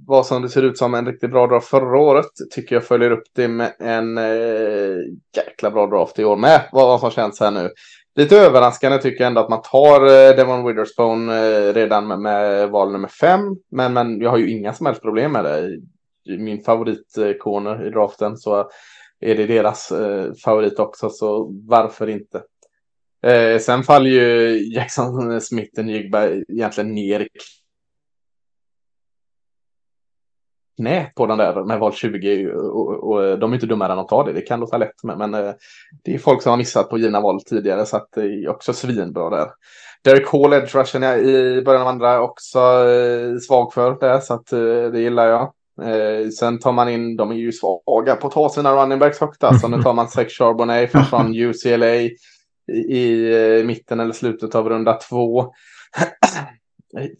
[0.08, 2.26] vad som det ser ut som en riktigt bra draft förra året.
[2.52, 4.98] Tycker jag följer upp det med en eh,
[5.38, 6.62] jäkla bra draft i år med.
[6.72, 7.70] Vad, vad som känns här nu.
[8.16, 12.70] Lite överraskande tycker jag ändå att man tar eh, Devon Witherspoon eh, redan med, med
[12.70, 13.42] val nummer fem.
[13.72, 15.80] Men, men jag har ju inga som helst problem med det.
[16.38, 18.70] Min favoritkoner i draften så
[19.20, 21.10] är det deras eh, favorit också.
[21.10, 22.44] Så varför inte?
[23.24, 27.28] Eh, sen faller ju Jackson Smith och Jigba egentligen ner
[30.82, 34.00] knä på den där med val 20 och, och, och de är inte dummare än
[34.00, 34.34] att ta det.
[34.34, 35.52] Det kan låta lätt med, men eh,
[36.04, 38.74] det är folk som har missat på givna val tidigare så att det är också
[38.74, 39.48] svinbra där.
[40.04, 44.54] Derek Hall, edge rushen i början av andra, också eh, svag för det så att
[44.54, 44.60] eh,
[44.92, 45.52] det gillar jag.
[45.82, 49.20] Eh, sen tar man in, de är ju svaga på att ta sina running backs
[49.20, 49.44] högt.
[49.44, 52.16] Alltså nu tar man sex Charbonnet från, UCLA i,
[52.90, 55.54] i eh, mitten eller slutet av runda två.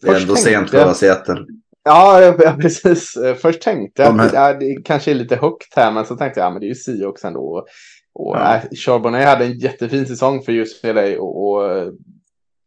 [0.00, 1.46] Det är ändå sent för att vara Seattle.
[1.84, 3.14] Ja, ja, precis.
[3.42, 6.40] Först tänkte jag De att ja, det kanske är lite högt här, men så tänkte
[6.40, 7.66] jag att ja, men det är ju Seahawks ändå.
[8.14, 8.60] Och, Ja.
[8.70, 8.76] ja.
[8.76, 11.88] Charbonnet hade en jättefin säsong för UCLA och, och eh,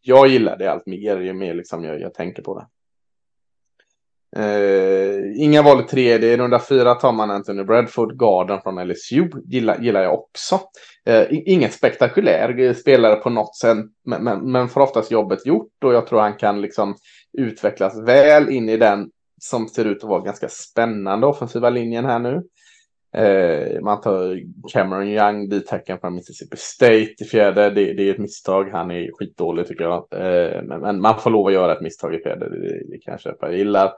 [0.01, 2.65] jag gillar det allt mer ju mer liksom jag, jag tänker på det.
[4.37, 6.33] Eh, inga val i tredje.
[6.33, 9.29] I runda fyra tar man Anthony Bradford, garden från LSU.
[9.45, 10.59] Gillar, gillar jag också.
[11.05, 15.83] Eh, i- ingen spektakulär spelare på något sätt, men, men, men får oftast jobbet gjort
[15.85, 16.95] och jag tror han kan liksom
[17.37, 19.09] utvecklas väl in i den
[19.41, 22.43] som ser ut att vara ganska spännande offensiva linjen här nu.
[23.15, 24.39] Eh, man tar
[24.73, 27.69] Cameron Young, D-tacken från Mississippi State i fjärde.
[27.69, 28.69] Det, det är ett misstag.
[28.71, 30.07] Han är skitdålig tycker jag.
[30.11, 32.49] Eh, men, men man får lov att göra ett misstag i fjärde.
[32.49, 33.45] Det, det, det kan jag köpa.
[33.45, 33.93] Jag gillar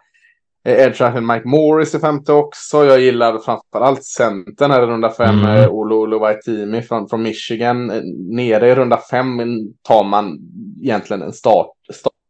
[0.65, 2.85] eh, edge Mike Morris i femte också.
[2.85, 5.39] Jag gillar framförallt centern här i runda fem.
[5.39, 5.57] Mm.
[5.57, 5.69] Mm.
[5.69, 7.89] Olo Olo Waitimi från, från Michigan.
[7.89, 9.39] Eh, Nere i runda fem
[9.81, 10.39] tar man
[10.83, 11.71] egentligen en start,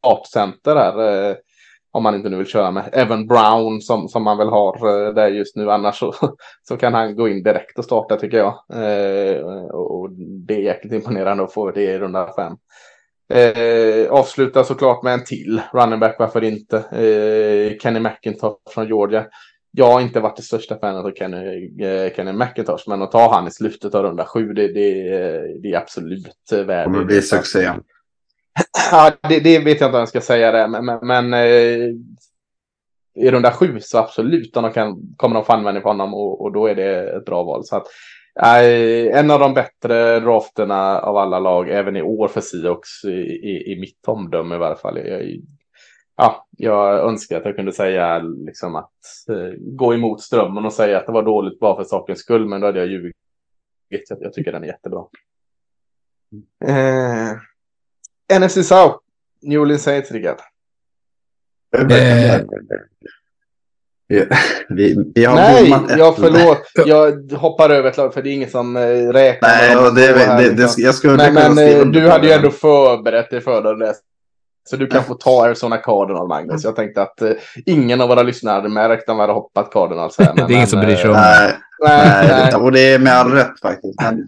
[0.07, 1.29] startcenter här.
[1.29, 1.35] Eh,
[1.91, 5.13] om man inte nu vill köra med Evan Brown som, som man väl har eh,
[5.13, 5.71] där just nu.
[5.71, 6.13] Annars så,
[6.67, 8.53] så kan han gå in direkt och starta tycker jag.
[8.73, 10.09] Eh, och, och
[10.47, 12.53] det är jäkligt imponerande att få det i runda fem.
[13.29, 16.77] Eh, avsluta såklart med en till running back, varför inte?
[16.77, 19.25] Eh, Kenny McIntosh från Georgia.
[19.71, 23.33] Jag har inte varit det största fanet av Kenny, eh, Kenny McIntosh, men att ta
[23.33, 26.67] han i slutet av runda sju, det, det, eh, det är absolut eh, värdigt.
[26.67, 27.71] Det kommer bli succé.
[28.91, 31.89] Ja, det, det vet jag inte om jag ska säga det, men, men, men eh,
[33.15, 36.41] i runda sju så absolut, om de kan, kommer de få användning på honom och,
[36.41, 37.65] och då är det ett bra val.
[37.65, 37.87] Så att,
[38.43, 43.21] eh, en av de bättre drafterna av alla lag, även i år för Siox, i,
[43.21, 44.97] i, i mitt omdöme i varje fall.
[44.97, 45.41] Jag,
[46.17, 48.91] ja, jag önskar att jag kunde säga liksom att
[49.29, 52.61] eh, gå emot strömmen och säga att det var dåligt bara för sakens skull, men
[52.61, 53.15] då hade jag ljugit.
[53.87, 55.05] Jag, jag tycker den är jättebra.
[56.65, 57.31] Eh,
[58.33, 58.95] NFC South,
[59.41, 60.37] New Orleans Saints, Rickard.
[61.77, 62.41] Eh.
[64.69, 66.63] Vi, vi, har Nej, jag förlåt.
[66.85, 69.49] Jag hoppar över ett lag för det är ingen som eh, räknar.
[69.49, 70.83] Nej, och det, här, det, det, liksom.
[70.83, 73.93] jag skulle kunna men eh, du hade ju ändå förberett dig för det.
[74.69, 76.63] Så du kan få ta Arizona Cardinal, Magnus.
[76.63, 77.31] Jag tänkte att eh,
[77.65, 80.33] ingen av våra lyssnare hade märkt om vi hade hoppat Cardinals här.
[80.35, 82.55] Det är ingen som bryr sig om Nej, Nej, nej, nej.
[82.55, 84.01] och det är med all rätt faktiskt.
[84.01, 84.27] Men,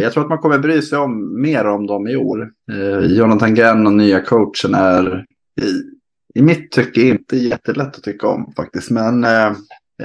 [0.00, 2.50] jag tror att man kommer bry sig om mer om dem i år.
[2.72, 5.24] Eh, Jonathan Gann och nya coachen är
[5.60, 8.90] i, i mitt tycke inte jättelätt att tycka om faktiskt.
[8.90, 9.52] Men eh,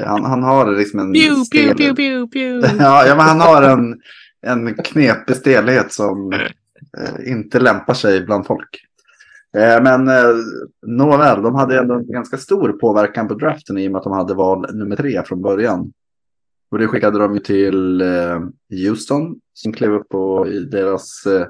[0.06, 1.76] han, han har liksom en Pew, stel...
[1.76, 2.78] pew, pew, pew, pew.
[2.84, 4.00] ja, ja, men han har en,
[4.42, 6.34] en knepig stelhet som
[6.98, 8.70] eh, inte lämpar sig bland folk.
[9.58, 10.36] Eh, men eh,
[10.88, 14.14] nåväl, de hade ändå en ganska stor påverkan på draften i och med att de
[14.14, 15.92] hade val nummer tre från början.
[16.76, 21.48] Och det skickade de ju till eh, Houston som klev upp på i deras eh,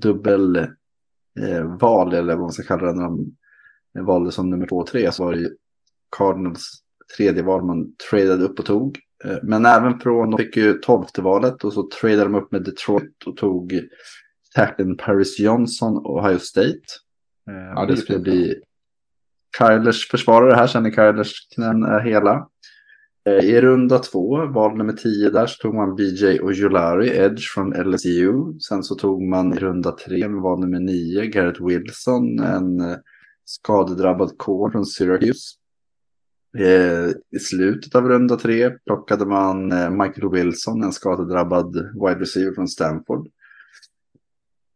[0.00, 0.68] dubbel eh,
[2.12, 3.36] eller vad man ska kalla det när de
[4.04, 5.50] valde som nummer två och tre så var det
[6.16, 6.82] Cardinals
[7.16, 8.98] tredje val man tradade upp och tog.
[9.42, 13.22] Men även från, de fick ju tolfte valet och så tradade de upp med Detroit
[13.26, 13.80] och tog
[14.54, 16.80] tacken Paris Johnson och Ohio State.
[17.74, 18.62] Ja, det skulle bli
[19.58, 22.48] Kylers försvarare här, känner Kylers knän är hela.
[23.24, 27.42] Eh, I runda två, val nummer 10 där, så tog man BJ och Julari, Edge
[27.54, 28.58] från LSU.
[28.68, 32.96] Sen så tog man i runda tre, val nummer 9, Garrett Wilson, en eh,
[33.44, 35.56] skadedrabbad kår från Syracuse.
[36.58, 42.68] Eh, I slutet av runda tre plockade man Michael Wilson, en skadedrabbad wide receiver från
[42.68, 43.26] Stanford.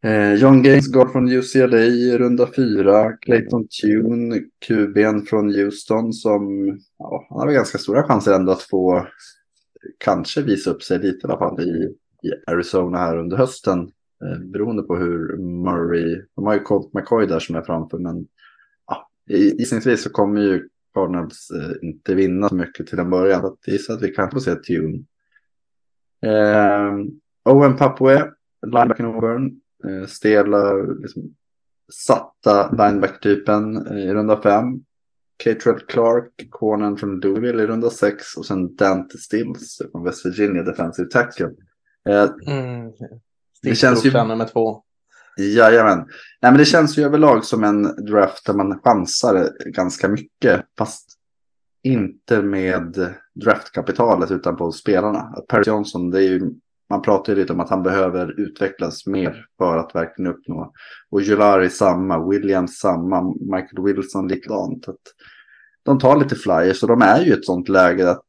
[0.07, 3.13] Eh, John Gaines går från UCLA i runda fyra.
[3.13, 6.67] Clayton Tune, QB'n från Houston som
[6.99, 9.07] ja, han har ganska stora chanser ändå att få
[9.99, 13.81] kanske visa upp sig lite i alla fall i, i Arizona här under hösten.
[14.25, 18.27] Eh, beroende på hur Murray, de har ju Colt McCoy där som är framför men
[18.87, 23.41] ja, gissningsvis så kommer ju Cardinals eh, inte vinna så mycket till en början.
[23.41, 25.05] Så att jag gissar att vi kan få se Tune.
[26.23, 26.93] Eh,
[27.45, 28.33] Owen Papue,
[28.67, 29.61] linebacken Auburn.
[29.89, 31.23] Eh, stela, liksom,
[31.93, 34.65] satta lineback-typen i runda fem.
[35.37, 38.37] Catrell Clark, cornern från Louisville i runda sex.
[38.37, 41.51] Och sen Dante Stills från West Virginia, defensive tackle.
[42.09, 42.93] Eh, Mm.
[43.63, 44.83] Det känns ju- nummer två.
[45.39, 45.99] Jajamän.
[45.99, 50.65] Nej, men det känns ju överlag som en draft där man chansar ganska mycket.
[50.79, 51.09] Fast
[51.83, 55.19] inte med draftkapitalet utan på spelarna.
[55.19, 56.51] Att Johnson, det är ju,
[56.91, 60.73] man pratar ju lite om att han behöver utvecklas mer för att verkligen uppnå.
[61.11, 64.89] Och Julari samma, Williams samma, Michael Wilson likadant.
[64.89, 65.01] Att
[65.83, 68.29] de tar lite flyers och de är ju ett sånt läge att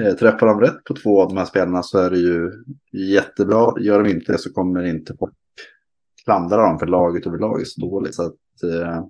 [0.00, 2.50] eh, träffar de rätt på två av de här spelarna så är det ju
[2.92, 3.74] jättebra.
[3.80, 5.34] Gör de inte det så kommer inte folk
[6.24, 8.14] klandra dem för laget överlag är så dåligt.
[8.14, 9.04] Så att, eh,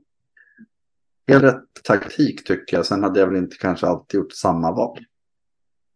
[1.29, 2.87] helt rätt taktik tycker jag.
[2.87, 4.99] Sen hade jag väl inte kanske alltid gjort samma val.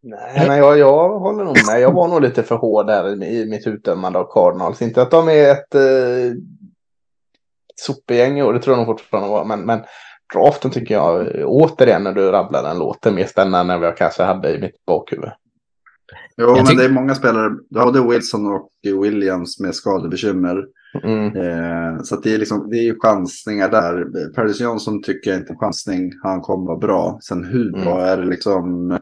[0.03, 1.81] Nej, men jag, jag håller nog med.
[1.81, 4.83] Jag var nog lite för hård där i, i mitt utdömande av Cardinals.
[4.83, 6.37] Inte att de är ett eh,
[7.77, 9.45] sopgäng, och det tror jag nog fortfarande var.
[9.45, 9.81] Men, men
[10.35, 14.23] draften tycker jag, återigen när du rabblar den, låter mer spännande än vad jag kanske
[14.23, 15.31] hade i mitt bakhuvud.
[16.37, 17.51] Jo, men det är många spelare.
[17.71, 20.65] Du har både Wilson och Williams med skadebekymmer.
[21.05, 21.37] Mm.
[21.37, 24.05] Eh, så det är, liksom, det är ju chansningar där.
[24.35, 26.13] Paris Johnson tycker jag inte är chansning.
[26.23, 27.19] Han kommer vara bra.
[27.23, 28.05] Sen hur bra Mm.
[28.05, 28.99] är det liksom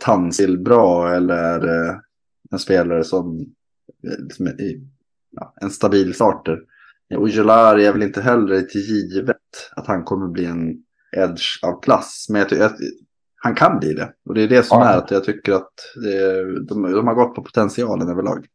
[0.00, 1.94] Tansil bra eller eh,
[2.50, 3.40] en spelare som
[4.06, 4.48] eh, liksom,
[5.30, 6.58] ja, en stabil starter.
[7.10, 9.36] Eh, Och Gelari är väl inte heller till givet
[9.76, 10.82] att han kommer bli en
[11.16, 12.26] edge av klass.
[12.30, 12.76] Men jag tycker att
[13.36, 14.12] han kan bli det.
[14.24, 14.88] Och det är det som Ja.
[14.88, 18.46] är att jag tycker att det, de, de har gått på potentialen överlag.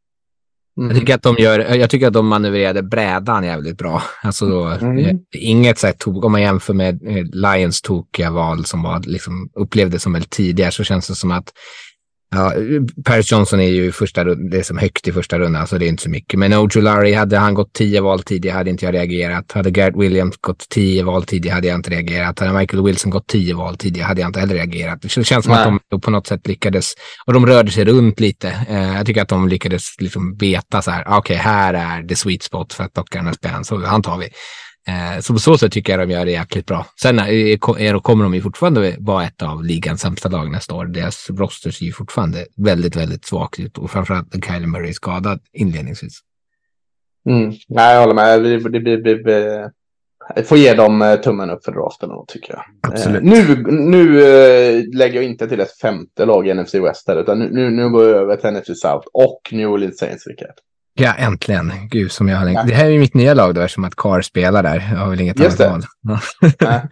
[0.76, 4.04] Jag tycker, att de gör, jag tycker att de manövrerade brädan jävligt bra.
[4.24, 4.98] Alltså då, Mm.
[5.06, 7.24] eh, inget så här tok, om man jämför med eh,
[7.56, 11.54] Lions tokiga val som var, liksom, upplevdes som väl tidigare så känns det som att
[12.36, 12.54] ja,
[13.06, 15.90] Paris Johnson är ju första det är som högt i första rundan, så det är
[15.90, 16.40] inte så mycket.
[16.40, 19.52] Men Ojulari, hade han gått tio val tidigare hade inte jag reagerat.
[19.52, 22.40] Hade Garrett Williams gått tio val tidigare hade jag inte reagerat.
[22.40, 25.02] Hade Michael Wilson gått tio val tidigare hade jag inte heller reagerat.
[25.02, 25.62] Det känns som Nej.
[25.62, 26.94] att de på något sätt lyckades,
[27.26, 28.50] och de rörde sig runt lite.
[28.70, 32.16] Eh, jag tycker att de lyckades liksom veta så här, ah, okej, här är the
[32.16, 34.30] sweet spot för att plocka den här spelaren, så han tar vi.
[34.88, 36.86] Eh, så på så sätt tycker jag de gör det jäkligt bra.
[37.02, 40.86] Sen är, är, kommer de ju fortfarande vara ett av ligans sämsta lag nästa år.
[40.86, 44.94] Deras roster ser ju fortfarande väldigt, väldigt svagt ut och framförallt när Kylie Murray är
[44.94, 46.20] skadad inledningsvis.
[47.30, 47.54] Mm.
[47.68, 48.42] Nej, jag håller med.
[48.42, 49.72] Vi, det blir, blir,
[50.36, 52.64] jag får ge dem eh, tummen upp för draften då, tycker jag.
[52.92, 53.22] Absolut.
[53.22, 57.22] Eh, nu nu eh, lägger jag inte till ett femte lag i NFC West här,
[57.22, 60.56] utan nu, nu, nu går jag över till NFC South och New Orleans Saints, Rickard.
[60.94, 61.74] Ja, äntligen.
[61.90, 62.64] Gud, som jag har Ja.
[62.64, 64.90] Det här är ju mitt nya lag då, eftersom att Carr spelar där.
[64.92, 66.20] Jag har väl inget Just annat val.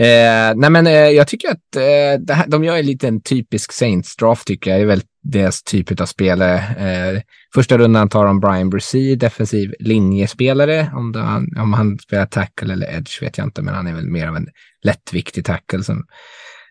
[0.00, 4.46] Eh, nej, men eh, jag tycker att eh, här, de gör en liten typisk Saints-draft,
[4.46, 4.80] tycker jag.
[4.80, 6.54] Det är väl deras typ av spelare.
[6.58, 7.20] Eh,
[7.54, 10.90] första rundan tar de Brian Brissy, defensiv linjespelare.
[10.94, 14.08] Om, han- om han spelar tackle eller edge vet jag inte, men han är väl
[14.10, 14.48] mer av en
[14.82, 15.82] lättviktig tackle.
[15.84, 16.04] Som,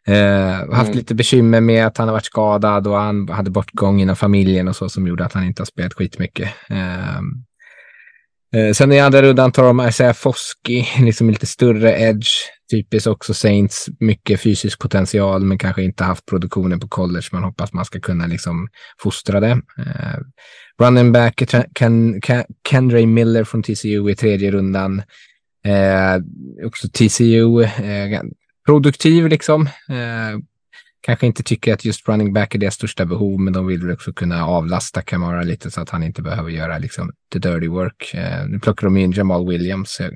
[0.07, 0.97] eh, haft Mm.
[0.97, 4.75] lite bekymmer med att han har varit skadad och han hade bortgång inom familjen och
[4.75, 6.49] så som gjorde att han inte har spelat skitmycket.
[6.69, 7.21] Eh,
[8.55, 12.29] Eh, sen i andra rundan tar de Isaiah Foskey, liksom lite större edge.
[12.71, 17.27] Typiskt också Saints, mycket fysisk potential men kanske inte haft produktionen på college.
[17.31, 18.67] Man hoppas man ska kunna liksom
[19.03, 19.61] fostra det.
[19.77, 20.19] Eh,
[20.81, 21.43] running back
[21.75, 25.01] Ken, Ken, Kendray Miller från TCU i tredje rundan.
[25.65, 26.21] Eh,
[26.65, 28.21] också TCU, eh,
[28.65, 29.61] produktiv liksom.
[29.89, 30.39] Eh,
[31.01, 33.93] kanske inte tycker att just running back är deras största behov, men de vill väl
[33.93, 38.13] också kunna avlasta Kamara lite så att han inte behöver göra liksom the dirty work.
[38.13, 39.99] Eh, nu plockar de in Jamal Williams.
[39.99, 40.11] Jag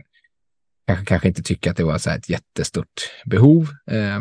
[0.87, 3.69] kanske, kanske inte tycker att det var så här ett jättestort behov.
[3.91, 4.19] Eh,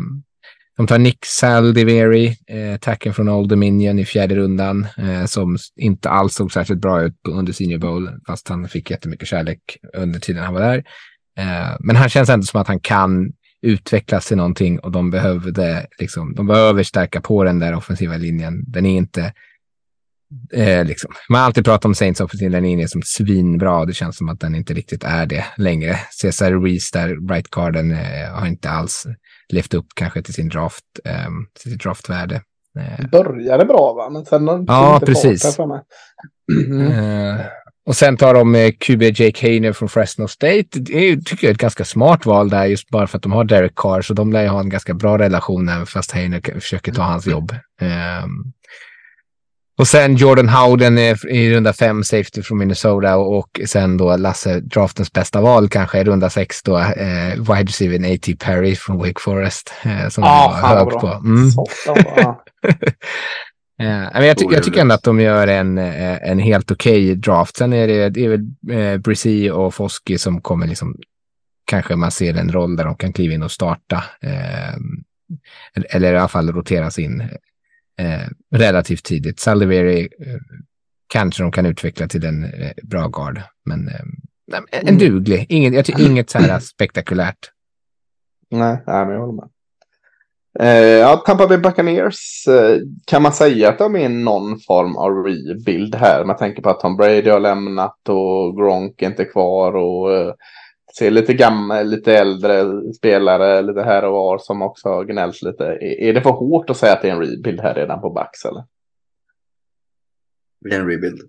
[0.77, 6.09] de tar Nick Saldiveri, eh, tacken från Old Dominion i fjärde rundan, eh, som inte
[6.09, 10.43] alls såg särskilt bra ut under Senior Bowl, fast han fick jättemycket kärlek under tiden
[10.43, 10.77] han var där.
[11.37, 13.31] Eh, men han känns ändå som att han kan
[13.65, 18.63] utvecklas till någonting och de behövde liksom, de behöver stärka på den där offensiva linjen.
[18.67, 19.33] Den är inte
[20.53, 23.85] eh, liksom, man har alltid pratat om Saints offensiva linje som svinbra.
[23.85, 25.99] Det känns som att den inte riktigt är det längre.
[26.21, 29.05] Cesar Ruiz där, right guarden, eh, har inte alls
[29.49, 31.29] levt upp kanske till sin draft, eh,
[31.61, 32.41] till sitt draftvärde.
[32.79, 34.09] Eh, Började bra, va?
[34.09, 35.59] Men sen har Ja, inte fart precis.
[35.59, 35.81] mig.
[36.67, 37.37] Mm.
[37.85, 40.67] Eh, och sen tar de eh, QB Jake Hayner från Fresno State.
[40.71, 43.43] Det är, tycker jag, ett ganska smart val där, just bara för att de har
[43.43, 46.91] Derek Carr, så de lär ju ha en ganska bra relation, även fast Hayner försöker
[46.91, 47.51] ta hans jobb.
[47.81, 48.53] Ehm,
[49.77, 54.59] och sen Jordan Howden är i runda fem, safety från Minnesota och, sen då Lasse,
[54.59, 58.35] draftens bästa val kanske i runda sex då, eh, wide receiver A.T.
[58.35, 60.99] Perry från Wake Forest, eh, som var fan vad högt bra.
[60.99, 61.27] på.
[61.27, 61.51] Mm.
[61.51, 61.65] Så,
[63.77, 67.57] men jag, ty jag tycker ändå att de gör en, eh, en helt okej draft.
[67.57, 70.95] Sen är det, det är väl eh, Brizzy och Foski som kommer liksom,
[71.65, 74.03] kanske man ser en roll där de kan kliva in och starta.
[74.21, 74.75] Eh,
[75.89, 77.21] eller, i alla fall roteras in
[77.99, 78.21] eh,
[78.55, 79.39] relativt tidigt.
[79.39, 80.35] Saliveri eh,
[81.07, 83.41] kanske de kan utveckla till en eh, bra guard.
[83.65, 83.95] Men eh,
[84.71, 84.97] en Mm.
[84.97, 87.37] duglig, inget, jag tycker inget så här spektakulärt.
[88.51, 89.49] Nej, nej, men jag håller med.
[90.59, 92.47] Eh, ja, Tampa Bay Buccaneers.
[92.47, 96.25] Eh, kan man säga att de är i någon form av rebuild här?
[96.25, 100.33] Man tänker på att Tom Brady har lämnat och Gronk är inte kvar och eh,
[100.93, 105.63] se lite gamla, lite äldre spelare lite här och var som också har gnällt lite.
[105.81, 108.45] Är, det för hårt att säga att det är en rebuild här redan på Bucks
[108.45, 108.63] eller?
[110.61, 111.21] Det är en rebuild.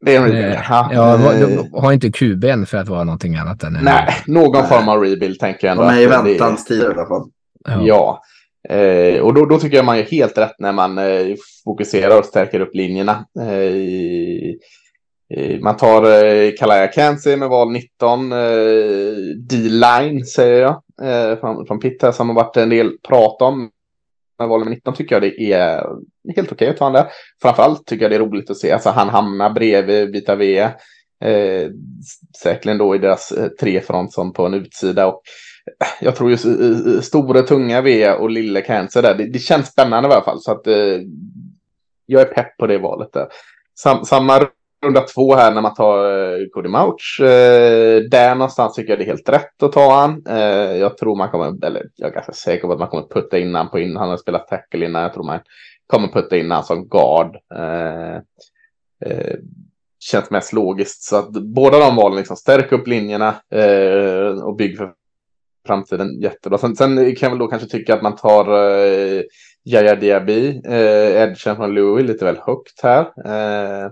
[0.00, 0.54] Det är en rebuild.
[0.54, 3.84] Eh, Ja, Ja, de har inte QB'n för att vara någonting annat än en...
[3.84, 4.68] Nej, någon Nej.
[4.68, 5.88] form av rebuild tänker jag ändå.
[5.88, 7.30] De är i väntans tider i alla fall.
[7.64, 7.82] Ja.
[7.82, 8.22] Ja,
[8.70, 12.24] eh, och då, då tycker jag man gör helt rätt när man eh, fokuserar och
[12.24, 13.24] stärker upp linjerna.
[13.40, 14.58] Eh, i-
[15.34, 18.38] i- man tar eh, Kalaya Kansi med val 19, eh,
[19.50, 23.70] D-line säger jag, eh, från, från Pitt här som har varit en del prat om.
[24.38, 25.82] Med val 19 tycker jag det är
[26.36, 27.06] helt okej att ta han där.
[27.42, 30.58] Framförallt tycker jag det är roligt att se, alltså han hamnar bredvid Vita V.
[31.24, 31.68] Eh,
[32.42, 35.06] säkerligen då i deras eh, trefront som på en utsida.
[35.06, 35.22] Och
[36.00, 36.36] jag tror ju
[37.02, 39.14] stora tunga V och lille Cancer där.
[39.14, 40.40] Det, det känns spännande i alla fall.
[40.40, 41.00] Så att eh,
[42.06, 43.26] jag är pepp på det valet där.
[43.74, 44.48] Sam, samma
[44.84, 47.20] runda två här när man tar eh, Cody Mouch.
[47.20, 50.22] Eh, där någonstans tycker jag det är helt rätt att ta han.
[50.28, 53.38] Eh, jag tror man kommer, eller jag är ganska säker på att man kommer putta
[53.38, 53.96] in han på in.
[53.96, 55.02] Han har spelat tackle innan.
[55.02, 55.40] Jag tror man
[55.86, 57.36] kommer putta in han som guard.
[57.54, 58.16] Eh,
[59.10, 59.34] eh,
[59.98, 61.02] känns mest logiskt.
[61.02, 64.92] Så att båda de valen liksom stärker upp linjerna eh, och bygger för
[65.66, 66.58] framtiden jättebra.
[66.58, 69.22] Sen, sen kan jag väl då kanske tycka att man tar eh,
[69.64, 73.00] Yahya Diaby, eh, edgen från Louis lite väl högt här.
[73.24, 73.90] Eh,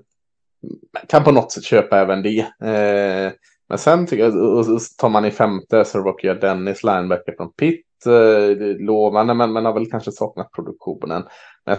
[1.08, 2.38] kan på något sätt köpa även det.
[2.40, 3.32] Eh,
[3.68, 7.52] men sen tycker jag, och, och, tar man i femte så råkar Dennis linebacker från
[7.52, 7.86] Pitt.
[8.06, 11.22] Eh, lovande men, men har väl kanske saknat produktionen.
[11.66, 11.76] Men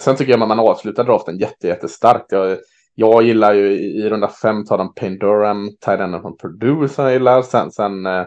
[0.00, 2.32] sen tycker jag att man avslutar draften jätte, jättestarkt.
[2.32, 2.58] Jag,
[2.94, 7.04] jag gillar ju i, i runda fem tar de Payne Durham, tight från Purdue som
[7.04, 7.42] jag gillar.
[7.42, 8.26] Sen, sen eh,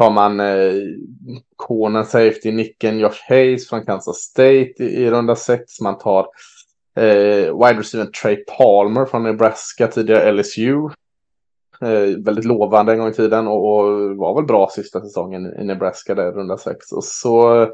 [0.00, 0.74] har man eh,
[1.56, 5.80] corner safety nicken Josh Hayes från Kansas State i, i runda sex.
[5.80, 6.26] Man tar
[6.96, 10.88] eh, wide receiver Trey Palmer från Nebraska, tidigare LSU.
[11.82, 15.64] Eh, väldigt lovande en gång i tiden och, och var väl bra sista säsongen i
[15.64, 16.92] Nebraska där runda sex.
[16.92, 17.68] Och så eh,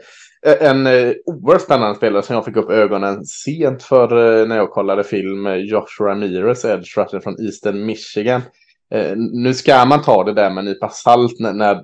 [0.61, 4.70] en eh, oerhört spännande spelare som jag fick upp ögonen sent för eh, när jag
[4.70, 5.47] kollade film.
[5.47, 8.43] Eh, Josh Ramirez, edge rusher från Eastern Michigan.
[8.95, 11.83] Eh, nu ska man ta det där med en nypa salt när, när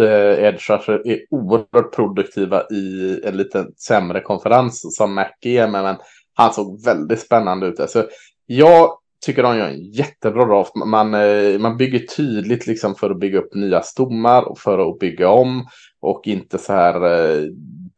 [0.00, 5.68] eh, edge rusher är oerhört produktiva i en lite sämre konferens som Mac är.
[5.68, 5.82] med.
[5.82, 5.96] men
[6.34, 7.80] han såg väldigt spännande ut.
[7.80, 8.06] Alltså,
[8.46, 10.74] jag tycker de gör en jättebra draft.
[10.74, 14.98] Man, eh, man bygger tydligt liksom för att bygga upp nya stommar och för att
[14.98, 15.66] bygga om.
[16.00, 17.48] Och inte så här eh,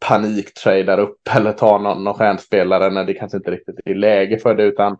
[0.08, 4.54] paniktradar upp eller ta någon, någon stjärnspelare när det kanske inte riktigt är läge för
[4.54, 4.64] det.
[4.64, 4.96] Utan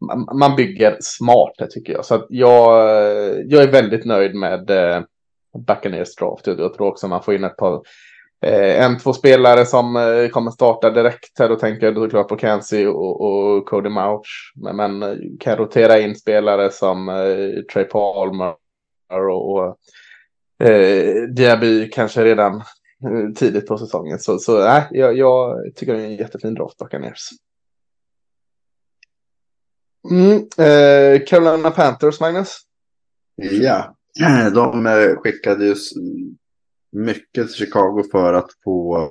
[0.00, 2.04] man, man bygger smart tycker jag.
[2.04, 5.02] Så att jag, eh, jag är väldigt nöjd med eh,
[5.58, 6.46] Buccaneers draft.
[6.46, 7.82] Jag, jag tror också man får in ett par
[8.44, 11.48] Eh, en, två spelare som eh, kommer starta direkt här.
[11.48, 14.52] Då tänker jag såklart på Kansi och, och Cody Mouch.
[14.54, 18.54] Men, men eh, kan rotera in spelare som eh, Trey Palmer
[19.12, 19.78] och, och
[20.68, 24.18] eh, Diaby kanske redan eh, tidigt på säsongen.
[24.18, 24.52] Så, så
[24.90, 27.28] jag, jag tycker det är en jättefin draft, Buccaneers.
[30.10, 32.60] Mm, eh, Carolina Panthers, Magnus?
[33.36, 33.96] Ja,
[34.54, 35.74] de eh, skickade ju
[36.92, 39.10] mycket till Chicago för att få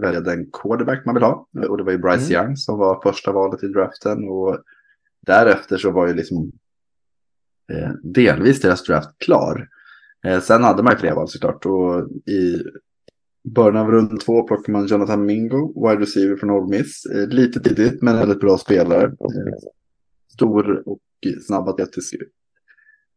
[0.00, 1.48] välja den quarterback man vill ha.
[1.68, 4.28] Och det var ju Bryce Young som var första valet i draften.
[4.28, 4.58] Och
[5.26, 6.52] därefter så var ju liksom
[7.72, 9.68] eh, delvis deras draft klar.
[10.26, 11.66] Eh, sen hade man ju fler val såklart.
[11.66, 12.62] Och i
[13.54, 17.06] början av rund två plockar man Jonathan Mingo, wide receiver från Ole Miss.
[17.06, 19.04] Eh, lite tidigt men väldigt bra spelare.
[19.04, 19.68] Eh,
[20.34, 21.00] stor och
[21.46, 22.14] snabb atletisk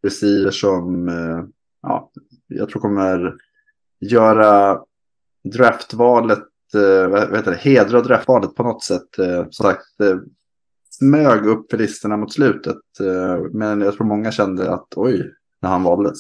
[0.04, 1.46] receiver som eh,
[1.82, 2.12] ja,
[2.48, 3.34] jag tror kommer
[4.00, 4.82] göra
[5.44, 9.20] draftvalet, eh, vad heter det, hedra draftvalet på något sätt.
[9.20, 9.86] Eh, som sagt,
[10.90, 12.78] smög upp för listorna mot slutet.
[13.52, 15.32] Men jag tror många kände att oj,
[15.62, 16.18] när han valdes.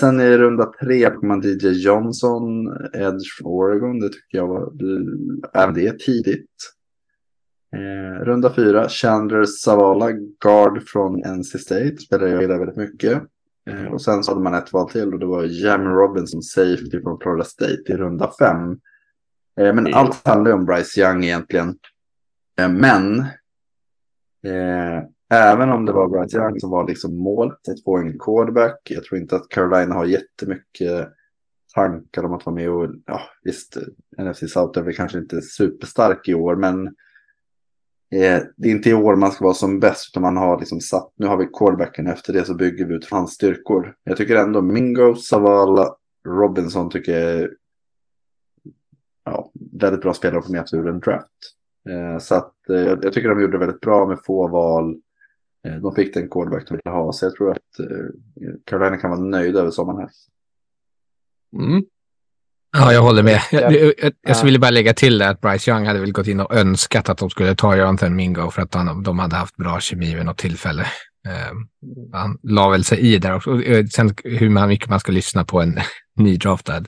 [0.00, 4.00] Sen i runda tre får man DJ Johnson, Edge från Oregon.
[4.00, 4.72] Det tycker jag var,
[5.54, 6.50] även det är tidigt.
[7.74, 10.12] Eh, runda fyra, Chandler Savala,
[10.44, 11.96] guard från NC State.
[11.96, 13.22] Spelar jag gillar väldigt mycket.
[13.70, 17.02] Eh, och sen så hade man ett val till och det var Jamie Robinson, safety
[17.02, 18.70] från Florida State i runda fem.
[19.60, 19.94] Eh, men Mm.
[19.94, 21.78] allt handlar ju om Bryce Young egentligen.
[22.58, 23.20] Eh, men
[24.44, 28.78] eh, även om det var Bryce Young som var liksom målet få en quarterback.
[28.90, 31.08] Jag tror inte att Carolina har jättemycket
[31.74, 33.76] tankar om att vara med och ja, visst,
[34.18, 36.94] NFC South är väl kanske inte superstark i år, men
[38.14, 40.80] eh, det är inte i år man ska vara som bäst, utan man har liksom
[40.80, 43.94] satt, nu har vi quarterbacken, efter det så bygger vi ut hans styrkor.
[44.04, 45.96] Jag tycker ändå Mingo, Savala,
[46.28, 47.50] Robinson tycker jag är
[49.24, 51.28] ja, väldigt bra spelare på med ur en draft.
[51.88, 54.96] Eh, så att eh, jag, tycker de gjorde väldigt bra med få val.
[55.64, 57.12] Eh, de fick den quarterback de ville ha.
[57.12, 60.10] Så jag tror att eh, Carolina kan vara nöjda över sommaren här.
[61.62, 61.84] Mm.
[62.76, 63.40] Ja, jag håller med.
[63.52, 64.42] Jag, jag, jag, Ja.
[64.44, 67.18] ville bara lägga till det att Bryce Young hade väl gått in och önskat att
[67.18, 70.38] de skulle ta Jonathan Mingo för att han, de hade haft bra kemi vid något
[70.38, 70.82] tillfälle.
[71.28, 71.52] Eh,
[72.12, 73.62] han la väl sig i där också.
[73.62, 75.80] Eh, Sen hur mycket man ska lyssna på en
[76.18, 76.84] nydraftad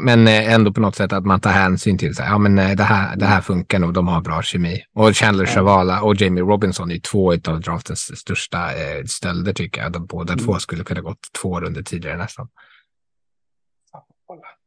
[0.00, 2.58] men eh, ändå på något sätt att man tar hänsyn till så här, ja men
[2.58, 4.82] eh, det här, det här funkar nog, de har bra kemi.
[4.94, 8.68] Och Chandler Chavala och Jamie Robinson är två av draftens största
[9.06, 9.92] stölder tycker jag.
[9.92, 12.48] De båda två skulle kunna gått två runder tidigare nästan.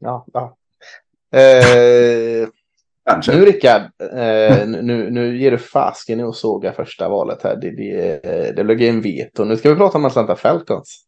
[0.01, 0.57] Ja, ja.
[1.39, 2.47] Eh,
[3.09, 3.31] Kanske.
[3.35, 3.81] nu Rickard,
[4.13, 7.55] eh, nu, nu ger du fasken i att såga första valet här.
[7.55, 9.43] Det, det, det blev en veto.
[9.43, 11.03] Nu ska vi prata om Atlanta Falcons.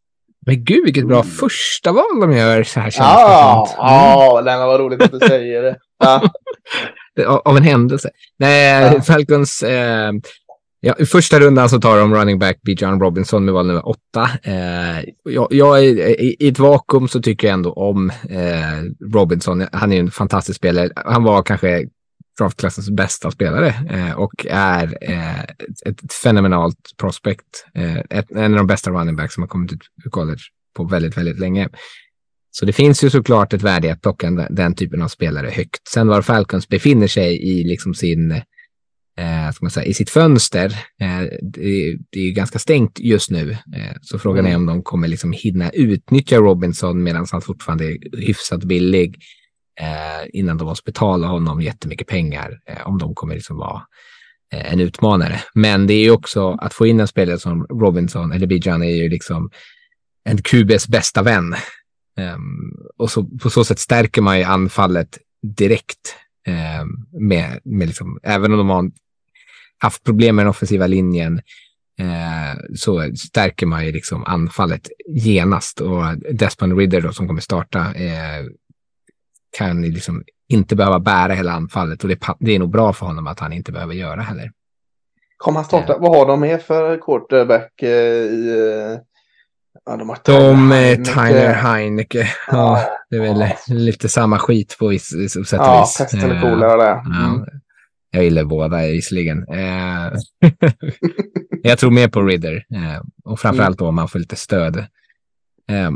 [0.45, 3.77] Men gud, vilket bra första val de gör så här känns Ja, skönt.
[3.77, 5.77] ja, Lennart vad roligt att du säger det.
[5.99, 6.21] Ja,
[7.15, 8.09] Det- Av av en händelse.
[8.39, 9.01] Nej, Ja.
[9.01, 9.63] Falcons...
[9.63, 10.11] Eh,
[10.85, 12.75] ja, I första rundan så tar de running back B.
[12.77, 14.29] John Robinson med val nummer åtta.
[14.43, 19.65] Eh, jag, jag, i, I ett vakuum så tycker jag ändå om eh, Robinson.
[19.71, 20.89] Han är en fantastisk spelare.
[20.95, 21.87] Han var kanske
[22.39, 27.65] draftklassens bästa spelare eh, och är eh, ett, ett fenomenalt prospect.
[27.75, 30.41] Eh, ett, en av de bästa running backs som har kommit ut ur college
[30.75, 31.69] på väldigt, väldigt länge.
[32.51, 35.49] Så det finns ju såklart ett värde i att plocka den, den typen av spelare
[35.49, 35.87] högt.
[35.87, 38.41] Sen var Falcons befinner sig i liksom sin,
[39.17, 40.65] eh, ska man säga, i sitt fönster,
[41.01, 43.51] eh, det, det är ju ganska stängt just nu.
[43.51, 48.17] Eh, så frågan är om de kommer liksom hinna utnyttja Robinson medan han fortfarande är
[48.17, 49.17] hyfsat billig
[49.79, 52.59] eh, innan de måste betala honom jättemycket pengar.
[52.65, 53.81] Eh, om de kommer liksom vara
[54.53, 55.41] eh, en utmanare.
[55.53, 59.03] Men det är ju också att få in en spelare som Robinson, eller Bijan är
[59.03, 59.49] ju liksom
[60.23, 61.55] en QBs bästa vän.
[62.17, 65.19] Ehm, och så, på så sätt stärker man ju anfallet
[65.57, 66.15] direkt.
[66.47, 66.87] ehm,
[67.27, 68.91] med, med liksom, även om de har
[69.83, 71.41] haft problem med den offensiva linjen
[71.99, 75.81] eh, så stärker man ju liksom anfallet genast.
[75.81, 78.45] Och Desmond Ridder då, som kommer starta eh,
[79.57, 82.03] kan liksom inte behöva bära hela anfallet.
[82.03, 84.51] Och det, det är nog bra för honom att han inte behöver göra heller.
[85.37, 85.97] Kommer han starta?
[85.97, 88.49] Vad har de med för quarterback eh, i...
[88.93, 88.99] Eh,
[89.85, 91.03] ja, de har De, eh, Heineke.
[91.13, 93.73] Tyler Heineke, ja, det är väl Ja.
[93.75, 95.97] lite samma skit på viss, viss sätt och Ja, vis.
[95.97, 97.01] pest eller Eh, kolera det.
[97.05, 97.45] Ja, Mm
[98.13, 99.45] jag gillar båda visserligen.
[99.47, 100.11] Eh,
[101.63, 104.77] jag tror mer på Ridder eh, och framförallt då om man får lite stöd.
[105.69, 105.91] Eh,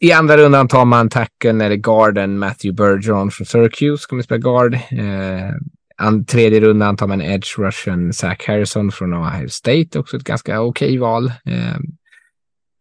[0.00, 4.74] I andra rundan tar man tacken eller garden Matthew Bergeron från Syracuse, kommer spela guard.
[4.74, 5.54] Eh,
[5.96, 10.60] an, tredje rundan tar man edge Russian Zach Harrison från Ohio State, också ett ganska
[10.60, 11.32] okej val.
[11.44, 11.82] Ehm,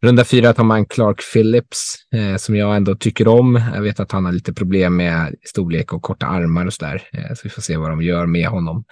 [0.04, 3.62] Runda fyra tar man Clark Phillips, eh, som jag ändå tycker om.
[3.76, 7.04] Jag vet att han har lite problem med storlek och korta armar och sådär.
[7.14, 8.84] Eh, så vi får se vad de gör med honom.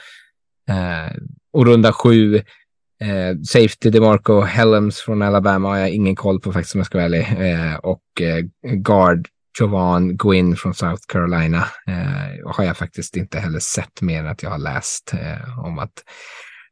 [0.69, 1.15] Eh,
[1.53, 6.75] och runda sju, eh, Safety DeMarco Helms från Alabama har jag ingen koll på faktiskt
[6.75, 7.27] om jag ska vara ärlig.
[7.39, 8.45] Eh, och eh,
[8.75, 9.27] Guard
[9.59, 14.43] Jovan Gwyn från South Carolina eh, har jag faktiskt inte heller sett mer än att
[14.43, 16.03] jag har läst eh, om att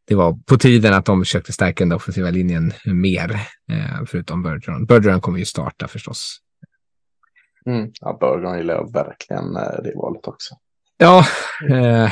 [0.08, 3.32] det var på tiden att de försökte stärka den offensiva linjen mer,
[3.72, 4.86] eh, förutom Bergeron.
[4.86, 6.38] Bergeron kommer ju starta förstås.
[7.66, 7.92] Mm.
[8.02, 10.56] Ja, Bergeron gillar jag verkligen eh, det valet också.
[10.98, 11.26] Ja,
[11.70, 12.12] eh,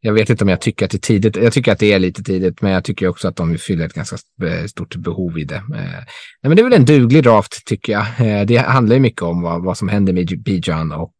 [0.00, 1.36] jag- vet inte om jag tycker att det är tidigt.
[1.36, 3.92] Jag tycker att det är lite tidigt, men jag tycker också att de fyller ett
[3.92, 4.16] ganska
[4.46, 5.54] eh, stort behov i det.
[5.56, 6.04] Eh, nej,
[6.42, 8.06] men det är väl en duglig draft, tycker jag.
[8.20, 11.14] Eh, det handlar ju mycket om vad, vad som händer med Bijan och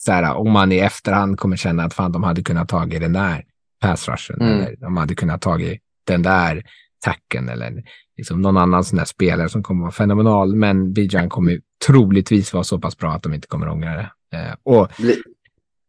[0.00, 3.12] så här, om man i efterhand kommer känna att fan, de hade kunnat tagit den
[3.12, 3.44] där
[3.80, 4.52] pass rushen Mm.
[4.60, 6.62] eller de hade kunnat tagit den där
[7.04, 7.72] tacken eller
[8.16, 10.54] liksom någon annan sån där spelare som kommer vara fenomenal.
[10.54, 14.10] Men Bijan kommer troligtvis vara så pass bra att de inte kommer ångra det.
[14.36, 14.88] Eh, och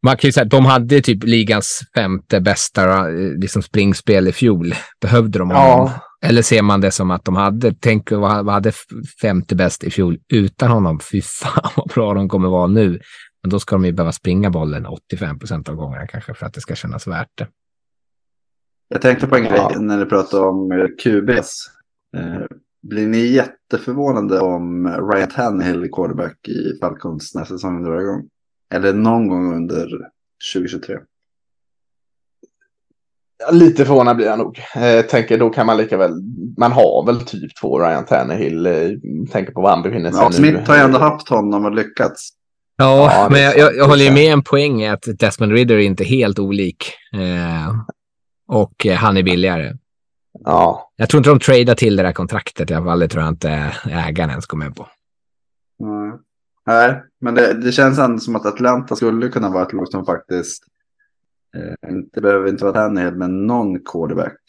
[0.03, 4.31] man kan ju säga att de hade typ ligans femte bästa eh, liksom springspel i
[4.31, 4.73] fjol.
[5.01, 5.63] Behövde de honom?
[5.65, 8.71] Ja, Eller ser man det som att de hade, tänk vad hade
[9.21, 10.99] femte bäst i fjol utan honom?
[11.11, 12.99] Fy fan vad bra de kommer vara nu.
[13.43, 16.53] Men då ska de ju behöva springa bollen 85 procent av gångerna kanske för att
[16.53, 17.47] det ska kännas värt det.
[18.89, 19.79] Jag tänkte på en grej Ja.
[19.79, 21.65] när ni pratade om eh, QBs.
[22.17, 22.45] Eh,
[22.81, 28.29] blir ni jätteförvånade om Ryan Tannehill är quarterback i Falcons när säsongen drar igång?
[28.73, 29.89] Eller någon gång under
[30.53, 30.97] 2023?
[33.51, 34.59] lite förvånad blir jag nog.
[34.75, 36.11] Eh, tänker då kan man lika väl,
[36.57, 38.65] man har väl typ två Ryan Tannehill.
[38.65, 38.73] Eh,
[39.31, 40.35] tänker på var han befinner sig Ja, nu.
[40.35, 42.29] Smith har ju ändå haft honom och lyckats.
[42.77, 45.75] Ja, Ja, men jag, jag, jag håller ju med en poäng i att Desmond Ridder
[45.75, 46.93] är inte helt olik.
[47.13, 47.75] Eh,
[48.49, 49.73] och eh, han är billigare.
[50.45, 52.99] Ja, Jag tror inte de tradar till det där kontraktet i alla fall.
[52.99, 54.87] Det tror jag inte ägaren ens kommer med på.
[55.83, 56.17] Mm.
[56.65, 60.05] Nej, men det, det känns ändå som att Atlanta skulle kunna vara ett lag som
[60.05, 60.63] faktiskt
[61.55, 64.39] eh, inte behöver inte vara Tannehill, men någon quarterback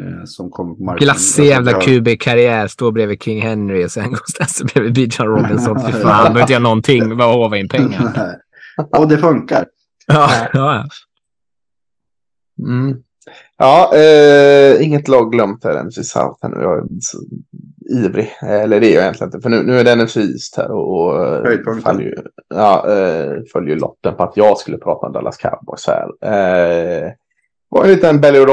[0.00, 1.04] eh, som kommer på marknaden.
[1.04, 5.86] Glassig jävla QB-karriär, står bredvid King Henry och sen går Stassi bredvid Bijan Robinson.
[5.86, 8.36] Fy fan, behöver inte göra någonting, bara håva in pengar.
[8.96, 9.66] Och det funkar.
[10.06, 10.86] Ja, ja.
[12.58, 13.02] Mm.
[13.58, 16.38] Ja, eh, inget lag glömt här NFC South.
[16.42, 16.62] här nu.
[16.62, 17.18] Jag är så
[18.04, 18.32] ivrig.
[18.42, 19.40] Eller det är jag egentligen inte.
[19.40, 20.70] För nu, nu är det NFC East här.
[20.70, 22.14] Och, och eh, faller ju,
[22.54, 26.06] ja, eh, följer lotten på att jag skulle prata om Dallas Cowboys här.
[26.22, 27.12] Eh,
[27.70, 28.46] var en liten berg och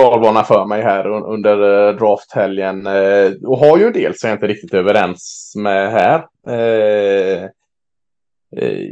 [0.44, 2.88] för mig här un- under eh, drafthelgen.
[2.88, 6.26] Eh, och har ju en del som jag inte riktigt är överens med här.
[6.48, 7.44] Eh,
[8.58, 8.90] eh,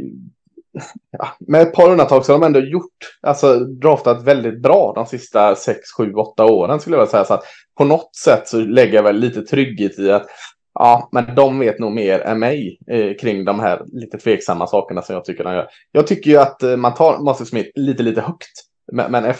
[1.10, 5.06] ja, med ett par undantag så har de ändå gjort, alltså draftat väldigt bra de
[5.06, 7.24] sista 6, 7, 8 åren skulle jag vilja säga.
[7.24, 7.44] Så att
[7.78, 10.26] på något sätt så lägger jag väl lite trygghet i att
[10.74, 15.02] ja, men de vet nog mer än mig eh, kring de här lite tveksamma sakerna
[15.02, 15.68] som jag tycker de gör.
[15.92, 18.64] Jag tycker ju att eh, man tar Master Smith lite, lite högt.
[18.92, 19.36] Men, men eh,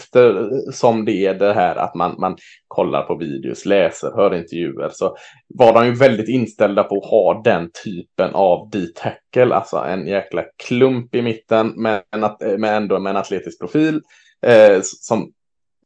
[1.05, 5.15] det är det här att man, man kollar på videos, läser, hör intervjuer så
[5.57, 10.43] var de ju väldigt inställda på att ha den typen av D-tackle, alltså en jäkla
[10.67, 14.01] klump i mitten men, att, men ändå med en atletisk profil
[14.45, 15.31] eh, som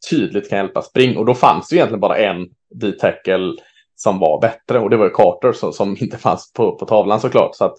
[0.10, 1.18] tydligt kan hjälpa spring.
[1.18, 3.54] Och då fanns det ju egentligen bara en D-tackle
[3.96, 7.20] som var bättre och det var ju Carter som, som inte fanns på, på tavlan
[7.20, 7.56] såklart.
[7.56, 7.76] Så att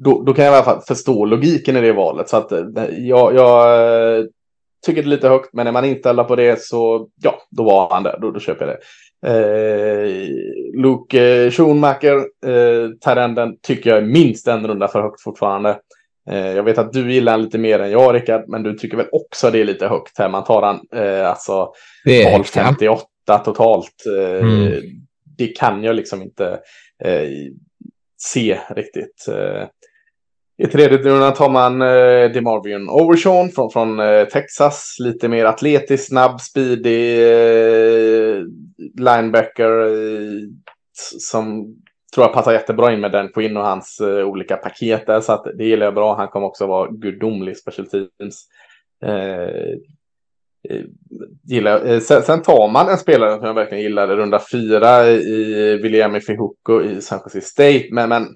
[0.00, 2.28] då, då kan jag i alla fall förstå logiken i det valet.
[2.28, 2.64] Så att eh,
[2.98, 4.24] jag, jag eh,
[4.86, 7.90] tycker det är lite högt, men är man inställda på det så ja, då var
[7.90, 8.18] han där.
[8.20, 8.80] Då, då köper jag det.
[9.26, 10.28] Eh,
[10.82, 12.16] Luke eh, Schoonmaker,
[12.46, 15.78] eh, Tyrenden, tycker jag är minst en runda för högt fortfarande.
[16.30, 18.96] Eh, jag vet att du gillar han lite mer än jag, Rickard, men du tycker
[18.96, 20.28] väl också det är lite högt här.
[20.28, 21.72] Man tar han eh, alltså
[22.04, 22.62] Det är val högt, ja.
[22.62, 24.04] 58 totalt.
[24.18, 24.82] Eh, Mm.
[25.38, 26.46] Det kan jag liksom inte
[27.04, 27.28] eh,
[28.22, 29.28] se riktigt.
[29.28, 29.66] Eh,
[30.58, 34.96] I tredje rundan tar man eh, DeMarvion Overshawn från, från eh, Texas.
[35.00, 38.42] Lite mer atletisk, snabb, speedig eh,
[38.98, 39.90] linebacker
[41.20, 41.74] som
[42.14, 45.20] tror jag passar jättebra in med den Quinn och hans eh, olika paket där.
[45.20, 46.16] Så att det gillar jag bra.
[46.16, 48.44] Han kommer också vara gudomlig special teams.
[49.04, 49.72] Eh,
[50.68, 50.84] eh
[51.44, 51.86] gillar.
[51.86, 56.20] Eh, sen, sen tar man en spelare som jag verkligen gillade, runda fyra i William
[56.20, 57.88] Fihuko i San Jose State.
[57.90, 58.26] Men, men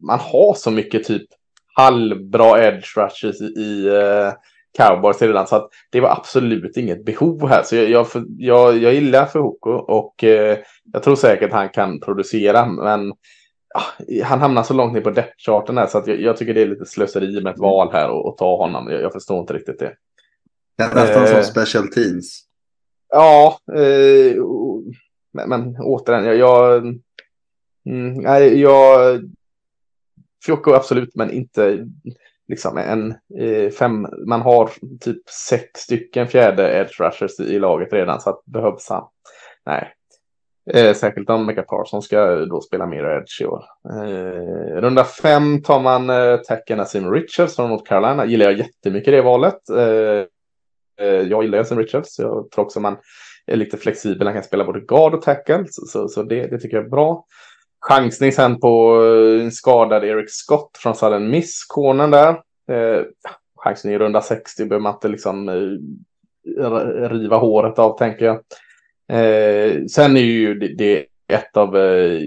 [0.00, 1.26] man har så mycket typ
[1.74, 3.88] halvbra edge rushes i, i
[4.76, 5.46] Cowboys redan.
[5.46, 7.62] Så att det var absolut inget behov här.
[7.62, 8.06] Så jag, jag,
[8.38, 10.58] jag, jag gillar Fihuko och eh,
[10.92, 12.66] jag tror säkert han kan producera.
[12.66, 13.12] Men
[13.74, 16.62] ja, han hamnar så långt ner på depth-charten här så att jag, jag tycker det
[16.62, 18.90] är lite slöseri med ett val här och, och ta honom.
[18.90, 19.94] Jag, jag förstår inte riktigt det.
[20.78, 21.42] Det är nästan som Eh.
[21.42, 22.40] special teams.
[23.08, 24.36] Ja, eh,
[25.32, 26.36] men, men återigen, jag...
[26.36, 26.84] jag
[27.86, 29.20] mm, nej, jag...
[30.46, 31.88] Fiocco absolut, men inte
[32.48, 34.06] liksom en eh, fem...
[34.26, 34.70] Man har
[35.00, 39.04] typ sex stycken fjärde edge rushers i, laget redan, så att behövs han.
[39.66, 39.92] Nej.
[40.70, 43.64] Eh, särskilt om Micah Parsons ska då spela mer edge i år.
[43.90, 48.26] Eh, runda fem tar man eh, tacken Asim Richards från North Carolina.
[48.26, 49.68] Gillar jag jättemycket det valet.
[49.70, 50.26] Eh,
[51.06, 52.18] eh Jag gillar Justin Richards.
[52.18, 52.96] Jag tror också man
[53.46, 54.26] är lite flexibel.
[54.26, 55.64] Han kan spela både guard och tackle.
[55.70, 57.24] Så, så, så det, det tycker jag är bra.
[57.88, 61.64] Chansning sen på eh, en skadad Eric Scott från sudden Miss.
[61.64, 62.30] Cornern där.
[62.70, 63.02] Eh,
[63.56, 68.36] chansning i runda 60 behöver man inte liksom eh, riva håret av tänker jag.
[69.08, 72.20] Eh, sen är ju det, det ett av eh,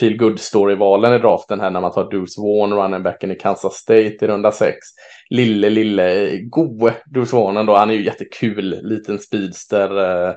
[0.00, 3.74] feel good story-valen i draften här när man tar Deuce Vaughn, running backen i Kansas
[3.74, 4.76] State i runda 6
[5.30, 7.74] lille, lille, eh, goe Deuce Warner då.
[7.74, 9.98] Han är ju jättekul, liten speedster.
[10.28, 10.34] Eh,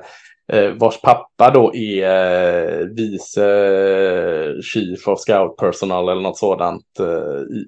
[0.52, 7.00] Eh, vars pappa då är eh, vice eh, chief of scout personal eller något sådant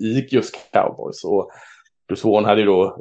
[0.01, 1.25] i, just Cowboys.
[1.25, 1.51] Och
[2.09, 2.97] Dusvon hade ju då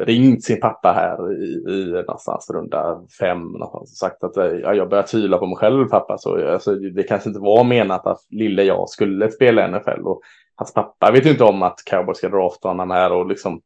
[0.00, 4.88] ringt sin pappa här i, i någonstans runda fem någonstans, och sagt att ja, jag
[4.88, 6.18] börjar tvivla på mig själv pappa.
[6.18, 10.00] Så alltså, det kanske inte var menat att lille jag skulle spela i NFL.
[10.04, 10.20] Och
[10.56, 13.60] hans pappa vet ju inte om att Cowboys ska drafta honom här och liksom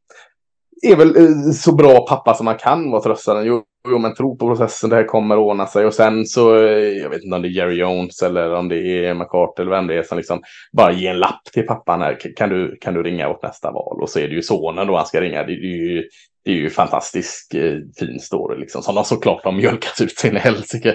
[0.81, 3.43] är väl eh, så bra pappa som man kan vara tröstande.
[3.43, 5.85] Jo, jo, men tro på processen, det här kommer ordna sig.
[5.85, 9.05] Och sen så, eh, jag vet inte om det är Jerry Jones eller om det
[9.05, 10.41] är McCarthy eller vem det är som liksom
[10.77, 12.17] bara ger en lapp till pappan här.
[12.35, 14.01] Kan du, kan du ringa åt nästa val?
[14.01, 15.43] Och så är det ju sonen då han ska ringa.
[15.43, 16.03] Det är ju,
[16.45, 18.81] det är ju fantastisk eh, fin story liksom.
[18.81, 20.89] Som de såklart har mjölkat ut sin helsike.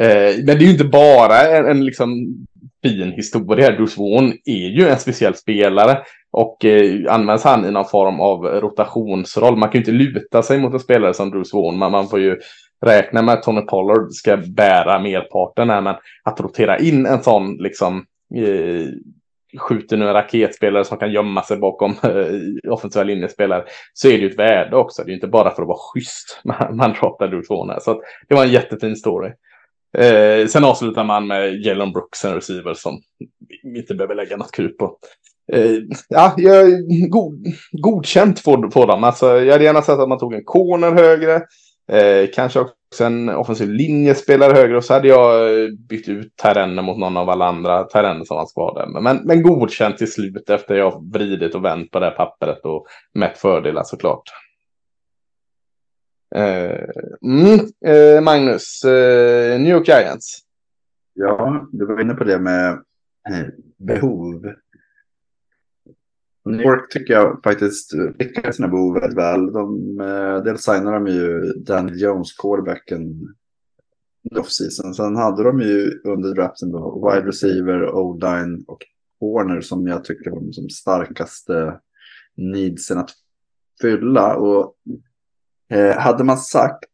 [0.00, 2.26] Eh, men det är ju inte bara en, en liksom
[2.82, 3.72] fin historia.
[3.72, 5.98] Bruce Vaughan är ju en speciell spelare.
[6.36, 9.56] Och eh, används han i någon form av rotationsroll.
[9.56, 12.20] Man kan ju inte luta sig mot en spelare som Bruce Vaughan, men man får
[12.20, 12.38] ju
[12.86, 15.80] räkna med att Tony Pollard ska bära merparten här.
[15.80, 18.86] Men att rotera in en sån liksom eh,
[19.58, 23.64] skjuter nu en raketspelare som kan gömma sig bakom eh, offensiva linjespelare.
[23.92, 25.02] Så är det ju ett värde också.
[25.02, 27.80] Det är ju inte bara för att vara schysst man, man droppar Bruce Vaughan här.
[27.80, 29.32] Så att det var en jättefin story.
[29.98, 33.00] Eh, sen avslutar man med Jalen Brooks, en receiver som
[33.62, 34.98] vi inte behöver lägga något krut på.
[35.52, 35.76] Eh,
[36.08, 36.66] ja, jag,
[37.10, 39.04] god, godkänt får, får dem.
[39.04, 41.34] Alltså, jag hade gärna sett att man tog en corner högre.
[41.88, 44.76] Eh, kanske också en offensiv linjespelare högre.
[44.76, 48.36] Och så hade jag eh, bytt ut Terrenne mot någon av alla andra Terrenne som
[48.36, 48.92] var skadade.
[48.92, 49.00] där.
[49.00, 52.86] Men, men godkänt till slut efter jag vridit och vänt på det här pappret och
[53.14, 54.22] mätt fördelar såklart.
[56.34, 56.88] Eh,
[57.22, 60.42] mm, eh, Magnus, eh, New York Giants.
[61.14, 62.72] Ja, du var inne på det med
[63.30, 64.46] eh, behov.
[66.46, 69.52] New York tycker jag faktiskt eh, lyckas sina behov väldigt väl.
[69.52, 73.34] De, eh, dels signade de ju Danny Jones, quarterbacken,
[74.36, 74.94] off-season.
[74.94, 78.78] Sen hade de ju under draften då wide receiver, o-line och
[79.20, 81.80] corner som jag tycker var de starkaste
[82.36, 83.10] needsen att
[83.80, 84.36] fylla.
[84.36, 84.74] Och
[85.70, 86.90] eh, hade man sagt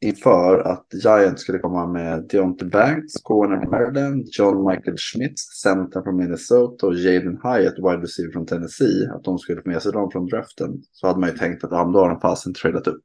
[0.00, 6.02] inför att Giants skulle komma med Deontay Banks, corner från Maryland, John Michael Schmidt, center
[6.02, 9.92] från Minnesota och Jaden Hyatt, wide receiver från Tennessee, att de skulle få med sig
[9.92, 10.82] dem från draften.
[10.92, 13.04] Så hade man ju tänkt att ja, då har de fasen tradat upp.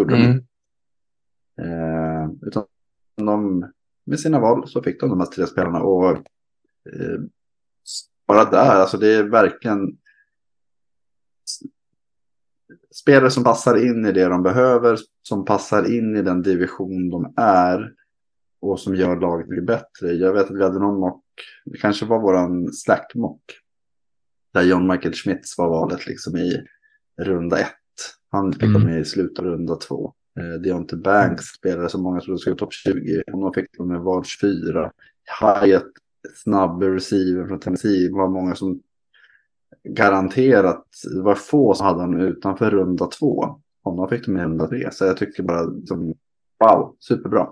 [0.00, 0.30] Mm.
[1.60, 2.64] Eh, utan
[3.16, 3.64] de,
[4.04, 7.20] med sina val så fick de de här tre spelarna och eh,
[8.26, 9.98] bara där, alltså det är verkligen
[12.94, 14.98] spelare som passar in i det de behöver,
[15.28, 17.92] som passar in i den division de är
[18.60, 20.12] och som gör laget mycket bättre.
[20.12, 21.24] Jag vet att vi hade någon mock,
[21.64, 23.40] det kanske var våran slack-mock,
[24.54, 26.64] där John Michael Schmitz var valet liksom i
[27.22, 27.72] runda ett.
[28.30, 28.82] Han fick mm.
[28.82, 30.12] med i slutet av runda två.
[30.40, 33.22] Eh, Deontay Banks spelare som många trodde skulle topp 20.
[33.32, 34.92] Honom fick de med val 24.
[35.40, 35.92] Hyatt,
[36.34, 38.80] snabb receiver från Tennessee, var många som
[39.88, 43.60] garanterat, det var få som hade honom utanför runda två.
[43.86, 44.88] Honom fick de i runda tre.
[44.92, 46.14] Så jag tycker bara, liksom,
[46.64, 47.48] wow, superbra.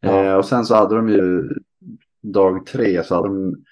[0.00, 0.24] Ja.
[0.24, 1.48] Eh, och sen så hade de ju
[2.22, 3.64] dag tre så hade de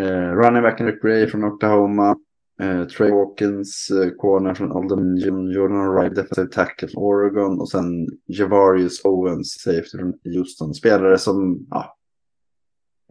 [0.00, 2.16] eh, running backen Rick Ray från Oklahoma.
[2.60, 5.16] Eh, Trey Hawkins, eh, corner från Oldham
[5.50, 7.60] Jordan Wright, defensive tackle från Oregon.
[7.60, 10.74] Och sen Javarius Owens, safety från Houston.
[10.74, 11.96] Spelare som, ja,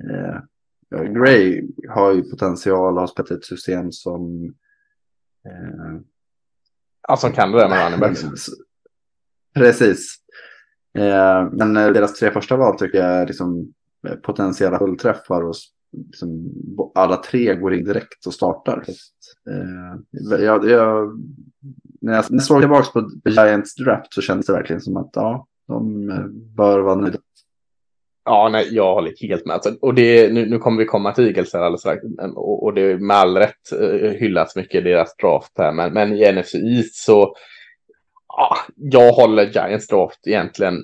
[0.03, 0.39] eh,
[1.03, 4.53] Gray har ju potential, har spelat ett system som...
[5.45, 5.99] Eh,
[7.18, 8.49] som kan det där med running backs.
[9.56, 10.16] Precis.
[10.97, 13.74] Eh, men deras tre första val tycker jag är liksom
[14.24, 15.56] potentiella fullträffar och
[16.08, 16.51] liksom,
[16.95, 18.86] alla tre går in direkt och startar.
[19.49, 21.12] Eh, jag, jag, när, jag,
[22.01, 26.08] när jag såg tillbaka på Giants draft så kändes det verkligen som att ja, de
[26.56, 27.20] bör vara nöjda.
[28.26, 29.59] Ja, nej, jag håller helt med.
[29.82, 32.03] Och det, nu, nu kommer vi komma till Eagles här alldeles strax.
[32.36, 35.71] Och, och det är med all rätt eh, hyllats mycket i deras draft här.
[35.71, 37.36] Men, men i NFC East så,
[38.28, 40.76] ja, jag håller Giants draft egentligen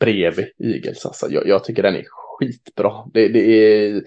[0.00, 1.06] bredvid Eagles.
[1.06, 2.92] Alltså, jag, jag tycker den är skitbra.
[3.14, 4.02] Det, det är,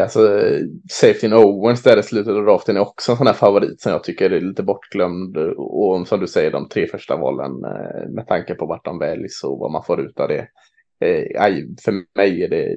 [0.00, 0.42] alltså,
[0.90, 4.04] Safety Owens där i slutet av draften är också en sån här favorit som jag
[4.04, 5.36] tycker är lite bortglömd.
[5.56, 9.44] Och som du säger, de tre första valen eh, med tanke på vart de väljs
[9.44, 10.48] och vad man får ut av det
[11.00, 12.76] eh, för mig är det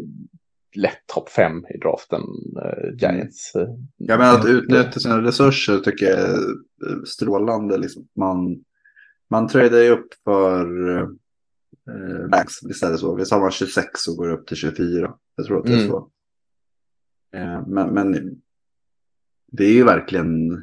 [0.76, 2.22] lätt topp fem i draften,
[2.64, 3.56] eh, Giants.
[3.56, 3.68] Eh,
[3.98, 6.36] ja, men att utnyttja sina resurser tycker jag är
[6.90, 7.78] eh, strålande.
[7.78, 8.08] Liksom.
[8.16, 8.64] Man,
[9.30, 13.16] man tradar ju upp för eh, Max, visst är det så?
[13.16, 15.14] Visst har man 26 och går upp till 24.
[15.36, 15.90] Jag tror att det är mm.
[15.90, 16.10] så.
[17.34, 18.42] Eh, men, men
[19.52, 20.62] det är ju verkligen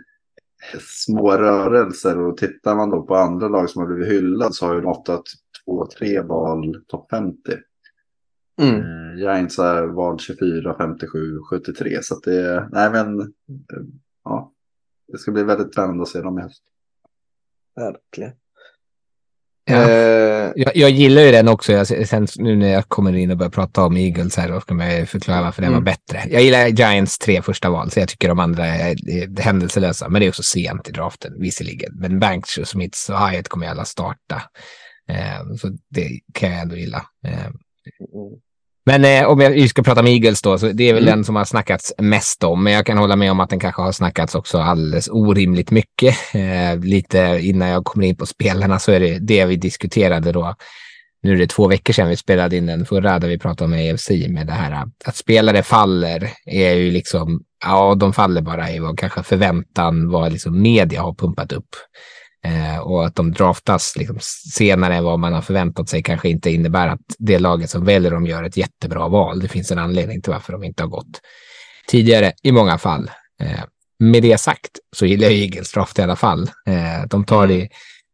[0.81, 4.75] små rörelser och tittar man då på andra lag som har blivit hyllade så har
[4.75, 5.23] ju de ofta
[5.69, 7.39] två, tre val topp 50.
[8.61, 8.75] Mm.
[8.75, 12.03] Eh, Giants är val 24, 57, 73.
[12.03, 13.27] Så att det, nej men, eh,
[14.25, 14.53] ja,
[15.13, 16.63] det ska bli väldigt spännande att se dem i höst.
[17.77, 18.33] Verkligen.
[19.65, 19.89] Ja.
[19.89, 21.73] Uh, jag, jag, gillar ju den också.
[21.73, 24.75] Jag, sen nu när jag kommer in och börjar prata om Eagles här, då ska
[24.75, 25.73] man förklara varför mm.
[25.73, 26.23] den var bättre.
[26.31, 30.09] Jag gillar Giants tre första val, så jag tycker de andra är, är händelselösa.
[30.09, 31.93] Men det är också sent i draften, visserligen.
[31.95, 34.43] Men Banks, och Smiths och Hyatt kommer alla starta.
[35.11, 37.03] Uh, så det kan jag ändå gilla.
[37.27, 37.49] Uh,
[38.89, 41.17] men eh, om vi ska prata om Eagles då, så det är väl mm.
[41.17, 42.65] den som har snackats mest om.
[42.65, 46.17] Men jag kan hålla med om att den kanske har snackats också alldeles orimligt mycket.
[46.35, 50.55] Eh, lite innan jag kommer in på spelarna så är det det vi diskuterade då.
[51.23, 53.93] Nu är det två veckor sedan vi spelade in den förra där vi pratade om
[53.93, 58.79] AFC med det här att spelare faller är ju liksom, ja, de faller bara i
[58.79, 61.77] vad kanske förväntan, vad liksom media har pumpat upp.
[62.45, 64.19] Eh, och att de draftas liksom
[64.55, 68.11] senare än vad man har förväntat sig kanske inte innebär att det laget som väljer
[68.11, 69.41] dem gör ett jättebra val.
[69.41, 71.21] Det finns en anledning till varför de inte har gått
[71.89, 73.11] tidigare i många fall.
[73.43, 73.65] Eh,
[73.99, 76.51] med det sagt så gillar jag Eagles draft i alla fall.
[76.67, 77.69] Eh, de tar det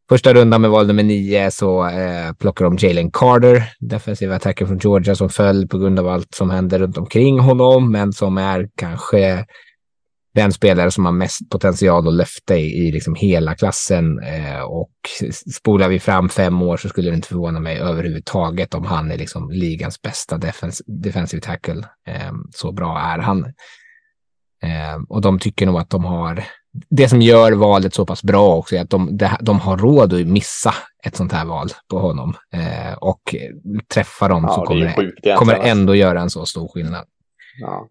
[0.09, 4.79] Första rundan med val nummer nio så eh, plockar de Jalen Carter, defensiva attacker från
[4.79, 8.69] Georgia som föll på grund av allt som händer runt omkring honom, men som är
[8.77, 9.47] kanske
[10.35, 14.19] den spelare som har mest potential och löfte i, i liksom hela klassen.
[14.19, 14.93] Eh, och
[15.55, 19.19] spolar vi fram fem år så skulle det inte förvåna mig överhuvudtaget om han är
[19.19, 21.89] liksom ligans bästa defens defensive tackle.
[22.07, 23.45] Eh, så bra är han.
[24.63, 26.45] Eh, och de tycker nog att de har
[26.91, 30.27] det som gör valet så pass bra också är att de, de har råd att
[30.27, 30.75] missa
[31.05, 32.35] ett sånt här val på honom.
[32.53, 33.35] Eh, och
[33.95, 37.05] träffa dem ja, så kommer, det, kommer ändå göra en så stor skillnad.
[37.61, 37.89] Ja.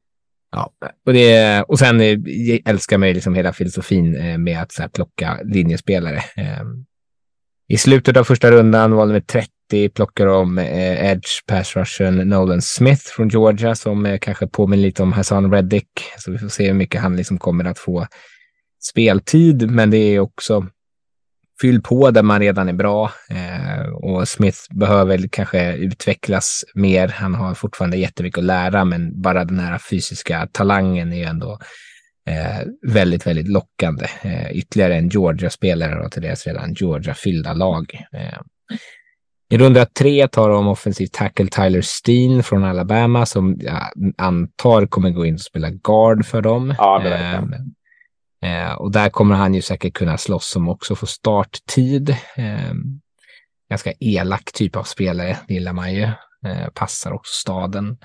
[0.55, 0.71] Ja,
[1.05, 2.17] och, det, och sen eh,
[2.65, 6.23] älskar man ju liksom hela filosofin eh, med att så här, plocka linjespelare.
[6.35, 6.85] Ehm,
[7.67, 12.61] I slutet av första rundan, val nummer 30, plockar de eh, Edge, pass rushen Nolan
[12.61, 15.89] Smith från Georgia som eh, kanske påminner lite om Hassan Reddick.
[16.17, 18.07] Så vi får se hur mycket han liksom kommer att få
[18.89, 20.67] speltid, men det är också
[21.61, 27.07] fyll på där man redan är bra eh, och Smith behöver kanske utvecklas mer.
[27.07, 31.59] Han har fortfarande jättemycket att lära, men bara den här fysiska talangen är ju ändå
[32.29, 34.05] eh, väldigt, väldigt lockande.
[34.21, 37.85] Eh, ytterligare en Georgia-spelare och till deras redan Georgia-fyllda lag.
[38.13, 38.39] Eh,
[39.49, 43.81] I runda tre tar de offensiv tackle Tyler Steen från Alabama som jag
[44.17, 46.75] antar kommer gå in och spela guard för dem.
[46.77, 47.43] Ja, det
[48.43, 52.09] eh, och där kommer han ju säkert kunna slåss som också får starttid.
[52.09, 52.73] Eh,
[53.69, 56.03] ganska elak typ av spelare, gillar man ju.
[56.45, 57.97] Eh, passar också staden.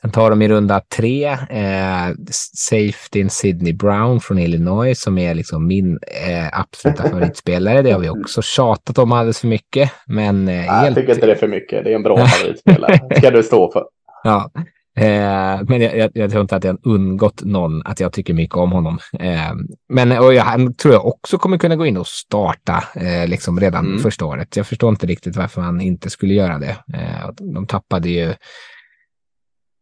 [0.00, 2.14] Sen tar de i runda tre eh,
[2.54, 7.82] safetyn Sidney Brown från Illinois som är liksom min eh, absoluta favoritspelare.
[7.82, 9.90] Det har vi också tjatat om alldeles för mycket.
[10.06, 10.86] Men, eh, Nej, helt...
[10.86, 11.84] Jag tycker inte det är för mycket.
[11.84, 13.00] Det är en bra favoritspelare.
[13.18, 13.84] ska du stå för.
[14.24, 14.50] Ja,
[14.96, 18.56] Eh, men jag, jag, jag, tror inte att har undgått någon att jag tycker mycket
[18.56, 18.98] om honom.
[19.18, 19.52] Eh,
[19.88, 23.60] men och jag, han tror jag också kommer kunna gå in och starta eh, liksom
[23.60, 23.98] redan mm.
[23.98, 24.56] första året.
[24.56, 26.76] Jag förstår inte riktigt varför han inte skulle göra det.
[26.94, 28.34] Eh, de tappade ju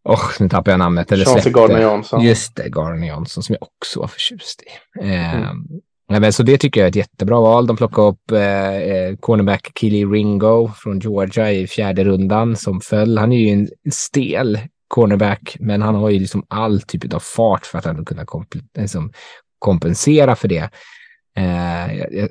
[0.04, 1.12] Oh, nu tappar jag namnet.
[1.12, 2.24] Eller Chauncey Gardner Johnson.
[2.24, 5.00] Just det, Gardner Johnson som jag också var förtjust i.
[5.04, 5.34] Eh,
[6.12, 6.32] mm.
[6.32, 7.66] så det tycker jag är ett jättebra val.
[7.66, 13.18] De plockade upp eh, eh cornerback Killy Ringo från Georgia i fjärde rundan som föll.
[13.18, 14.58] Han är ju en stel
[14.90, 18.54] cornerback, men han har ju liksom all typ av fart för att ändå kunna komp
[18.78, 19.12] liksom
[19.58, 20.70] kompensera för det.
[21.36, 22.28] Eh, jag,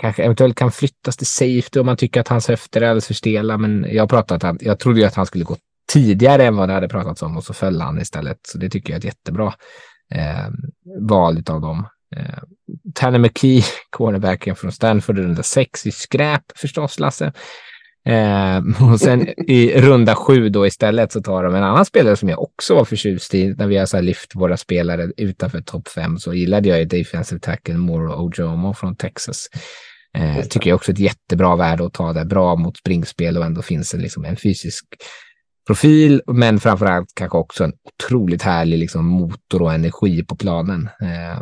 [0.00, 3.14] kanske eventuellt kan flyttas till safety om man tycker att hans höfter är alldeles för
[3.14, 5.56] stela, men jag pratat jag trodde ju att han skulle gå
[5.92, 8.38] tidigare än vad det hade pratats om och så föll han istället.
[8.48, 9.54] Så det tycker jag är ett jättebra
[10.14, 10.48] eh,
[11.00, 11.86] val av dem.
[12.16, 12.42] Eh,
[12.94, 17.32] Tanner McKee, cornerbacken från Stanford, runda sex i skräp förstås, Lasse.
[18.06, 18.58] Eh,
[18.92, 22.42] och sen i runda sju då istället så tar de en annan spelare som jag
[22.42, 23.54] också var förtjust i.
[23.54, 27.40] När vi har så lyft våra spelare utanför topp fem så gillade jag ju defensive
[27.40, 29.46] tackle Moro Ojomo från Texas.
[30.16, 32.24] Eh, tycker jag också ett jättebra värde att ta det.
[32.24, 34.84] Bra mot springspel och ändå finns det liksom en fysisk
[35.66, 40.88] profil, men framförallt kanske också en otroligt härlig liksom, motor och energi på planen.
[41.00, 41.40] Eh,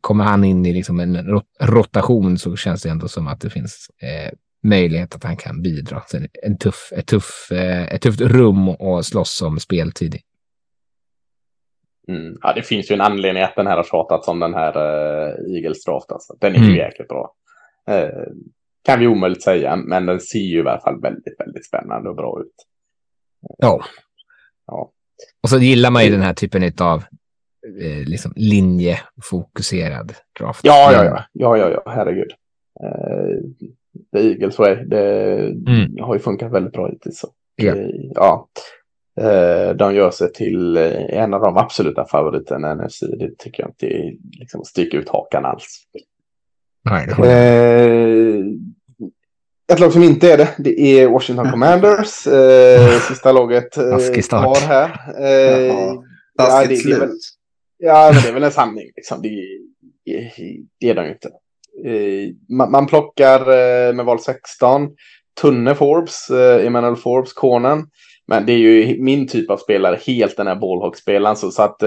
[0.00, 3.86] kommer han in i liksom en rotation så känns det ändå som att det finns
[4.02, 4.32] eh,
[4.62, 6.02] möjlighet att han kan bidra.
[6.06, 10.16] Sen en tuff, ett, tuff, eh, ett tufft rum att slåss om speltid
[12.08, 12.38] mm.
[12.42, 15.54] Ja, det finns ju en anledning att den här har tjatats om den här uh,
[15.54, 16.12] Eagles draft.
[16.12, 16.36] Alltså.
[16.40, 16.70] Den är mm.
[16.70, 17.34] ju jäkligt bra.
[17.90, 18.32] Uh,
[18.84, 22.16] kan vi omöjligt säga, men den ser ju i alla fall väldigt, väldigt spännande och
[22.16, 22.54] bra ut.
[23.58, 23.84] Ja.
[24.66, 24.92] ja.
[25.42, 27.04] Och så gillar man ju den här typen av
[27.80, 30.60] eh, liksom linjefokuserad draft.
[30.64, 32.30] Ja, ja, ja, ja, ja, ja, herregud.
[32.80, 33.68] Eh,
[34.12, 34.74] The Eagles way.
[34.74, 35.96] Det mm.
[36.00, 37.18] har ju funkat väldigt bra hittills.
[37.18, 37.28] Så.
[37.62, 37.78] Yeah.
[38.14, 38.48] Ja.
[39.20, 43.00] Eh, de gör sig till eh, en av de absoluta favoriterna i NFC.
[43.00, 45.82] Det tycker jag inte är liksom sticka ut hakan alls.
[46.84, 48.44] Nej, det eh,
[49.72, 52.26] ett lag som inte är det, det är Washington Commanders.
[52.26, 54.88] Eh, sista laget eh, kvar här.
[55.18, 55.94] Eh,
[56.34, 57.10] ja, det, det, är väl,
[57.78, 58.90] ja, men det är väl en sanning.
[58.96, 59.22] Liksom.
[59.22, 59.28] Det,
[60.80, 61.30] det är de ju inte.
[61.84, 64.88] Eh, man, plockar eh, med val 16
[65.40, 67.86] Tunne Forbes, eh, Emanuel Forbes, konen.
[68.26, 71.36] Men det är ju min typ av spelare, helt den här ballhawk-spelaren.
[71.36, 71.82] Så, så att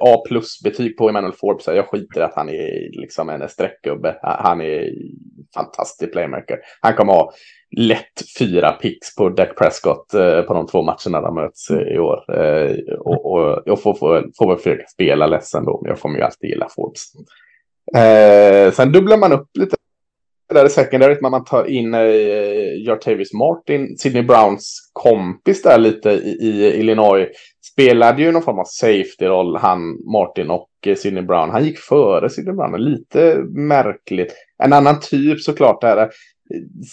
[0.00, 1.66] A plus-betyg på Emanuel Forbes.
[1.66, 4.16] Jag skiter i att han är liksom en streckgubbe.
[4.22, 4.90] Han är
[5.54, 6.58] fantastisk playmaker.
[6.80, 7.32] Han kommer ha
[7.76, 10.06] lätt fyra picks på Dak Prescott
[10.46, 12.24] på de två matcherna de möts i år.
[12.98, 16.24] och, och jag får, får, får väl försöka spela ledsen då, men jag kommer ju
[16.24, 17.12] alltid gilla Forbes.
[17.96, 19.76] Eh, sen dubblar man upp lite
[20.54, 26.38] där i secondary, man tar in eh, Jartavis Martin, Sidney Browns kompis där lite i,
[26.40, 27.28] i Illinois.
[27.72, 29.80] Spelade ju någon form av safety-roll, han,
[30.12, 31.50] Martin och eh, Sidney Brown.
[31.50, 32.84] Han gick före Sidney Brown.
[32.84, 34.34] Lite märkligt.
[34.62, 36.10] En annan typ såklart är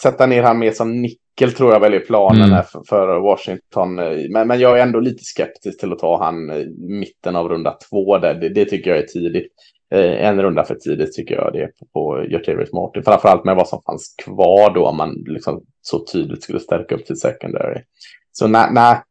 [0.01, 2.63] sätta ner han mer som nickel tror jag väl är planen Mm.
[2.63, 3.95] för, för Washington.
[4.31, 7.77] Men, men jag är ändå lite skeptisk till att ta han i mitten av runda
[7.89, 8.33] två där.
[8.33, 9.51] Det, det tycker jag är tidigt.
[9.91, 13.03] Eh, en runda för tidigt tycker jag det är på, på Jartavius Martin.
[13.03, 17.05] Framförallt med vad som fanns kvar då om man liksom så tydligt skulle stärka upp
[17.05, 17.81] till secondary.
[18.31, 19.01] Så nej, nej.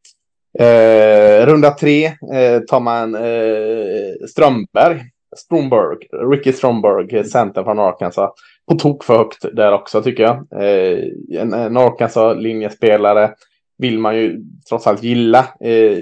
[0.58, 5.00] Eh, runda tre eh, tar man eh, Strömberg.
[5.36, 5.98] Stromberg,
[6.32, 8.30] Ricky Stromberg, center från Arkansas.
[8.68, 10.62] På tok för högt där också tycker jag.
[10.62, 11.04] Eh,
[11.40, 13.34] en, en Arkansas-linjespelare
[13.78, 15.38] vill man ju trots allt gilla.
[15.60, 15.98] Eh,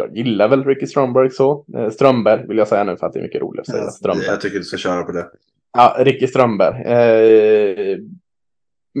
[0.00, 1.64] jag gillar väl Ricky Strömberg så.
[1.76, 3.90] Eh, Strömberg vill jag säga nu för att det är mycket roligt att säga.
[3.90, 4.26] Strömberg.
[4.26, 5.26] Jag tycker du ska köra på det.
[5.72, 6.82] Ja, Ricky Strömberg.
[6.82, 7.98] Eh,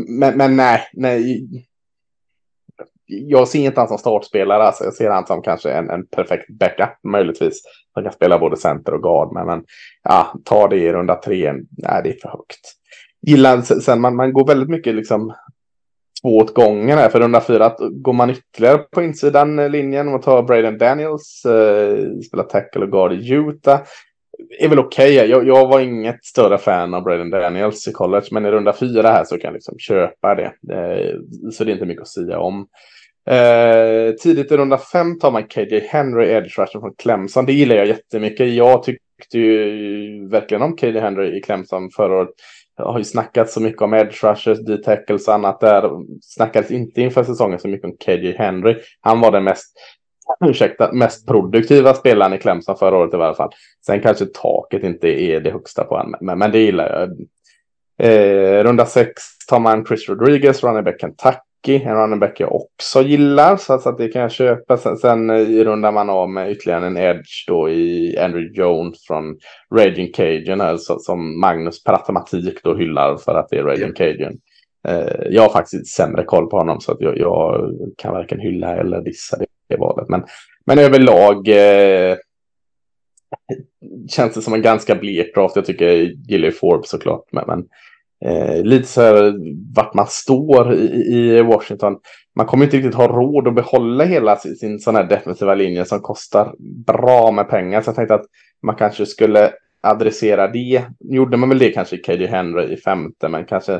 [0.08, 1.48] men, men nej, nej.
[3.06, 4.62] Jag ser inte han som startspelare.
[4.62, 4.84] Alltså.
[4.84, 7.62] Jag ser han som kanske en, en perfekt backup möjligtvis.
[7.92, 9.32] Han kan spela både center och guard.
[9.32, 9.64] Men, men
[10.02, 11.52] ja, ta det i runda tre.
[11.52, 12.60] Nej, det är för högt.
[13.26, 15.34] Gillar sen man, man går väldigt mycket liksom
[16.22, 17.08] två åt gången här.
[17.08, 21.44] För runda fyra att går man ytterligare på insidan eh, linjen och tar Braden Daniels,
[21.44, 23.80] eh, spelar tackle och guard i Utah
[24.58, 25.16] är väl okej.
[25.16, 25.30] Okay.
[25.30, 29.08] Jag, jag var inget större fan av Braden Daniels i college, men i runda fyra
[29.08, 30.52] här så kan jag liksom köpa det.
[30.74, 31.16] Eh,
[31.52, 32.66] så det är inte mycket att säga om.
[33.30, 37.46] Eh, tidigt i runda fem tar man KJ Henry, edge rusher från Clemson.
[37.46, 38.54] Det gillar jag jättemycket.
[38.54, 42.30] Jag tyckte ju verkligen om KJ Henry i Clemson förra året.
[42.84, 45.90] Har ju snackat så mycket om edge rushers, D-tackles och annat där.
[46.22, 48.76] Snackades inte inför säsongen så mycket om KJ Henry.
[49.00, 49.72] Han var den mest
[50.44, 53.50] ursäkta, mest produktiva spelaren i Clemson förra året i varje fall.
[53.86, 57.10] Sen kanske taket inte är det högsta på honom, men, men det gillar jag.
[58.02, 61.38] Eh, runda sex tar man Chris Rodriguez, running back Kentucky,
[61.68, 64.76] en running back jag också gillar, så, att det kan jag köpa.
[64.76, 69.38] Sen, sen i rundar man av med ytterligare en edge då i Andrew Jones från
[69.74, 74.38] Raging Cajun, alltså, som Magnus per automatik då hyllar för att det är Raging Cajun.
[74.88, 78.76] Eh, jag har faktiskt sämre koll på honom så att jag, jag kan varken hylla
[78.76, 80.08] eller dissa det det valet.
[80.08, 80.24] Men,
[80.66, 82.16] men överlag eh,
[84.10, 85.56] känns det som en ganska blek draft.
[85.56, 85.96] Jag tycker jag
[86.28, 87.24] gillar Forbes såklart.
[87.32, 87.68] Men, men
[88.24, 89.34] eh, lite så här
[89.76, 91.96] vart man står i, i, Washington.
[92.36, 95.84] Man kommer inte riktigt ha råd att behålla hela sin, sin sån här defensiva linje
[95.84, 96.54] som kostar
[96.86, 97.80] bra med pengar.
[97.80, 98.26] Så jag tänkte att
[98.62, 99.52] man kanske skulle
[99.82, 100.82] adressera det.
[101.00, 103.74] Gjorde man väl det kanske i KD Henry i femte, men kanske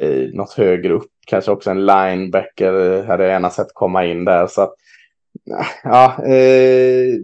[0.00, 1.10] eh, något högre upp.
[1.26, 4.46] Kanske också en linebacker eh, hade jag gärna sett komma in där.
[4.46, 4.74] Så att,
[5.84, 7.14] Ja, eh,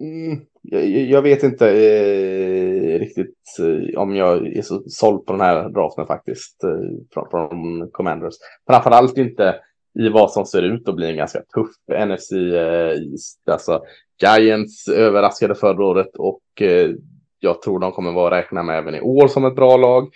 [0.00, 0.40] mm,
[0.74, 5.68] jag, jag, vet inte eh, riktigt eh, om jag är så såld på den här
[5.68, 6.70] draften faktiskt eh,
[7.14, 8.34] från, från Commanders.
[8.66, 9.54] Framförallt inte
[9.98, 13.48] i vad som ser ut att bli en ganska tuff NFC eh, East.
[13.50, 13.82] Alltså
[14.22, 16.90] Giants överraskade förra året och eh,
[17.38, 20.08] jag tror de kommer vara räkna med även i år som ett bra lag.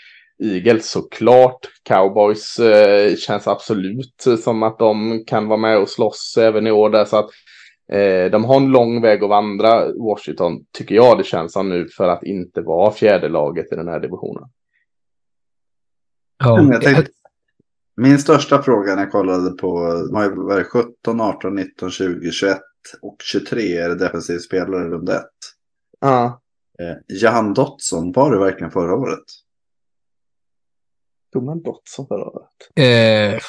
[0.44, 1.58] Eagles såklart.
[1.88, 6.90] Cowboys eh, känns absolut som att de kan vara med och slåss även i år.
[6.90, 7.30] Där, så att
[7.92, 9.92] eh, de har en lång väg att vandra.
[9.92, 13.88] Washington tycker jag det känns som nu för att inte vara fjärde laget i den
[13.88, 14.48] här divisionen.
[16.38, 17.12] Ja, jag tänkte,
[17.96, 19.70] min största fråga när jag kollade på
[20.12, 22.58] var det 17, 18, 19, 20, 21
[23.02, 25.24] och 23 är det defensiv spelare i runda 1.
[26.00, 26.40] Ja.
[26.78, 29.24] Eh, Jahan Dotson, var det verkligen förra året?
[31.32, 32.48] Tog man Dotson förra året?
[32.74, 33.40] Eh,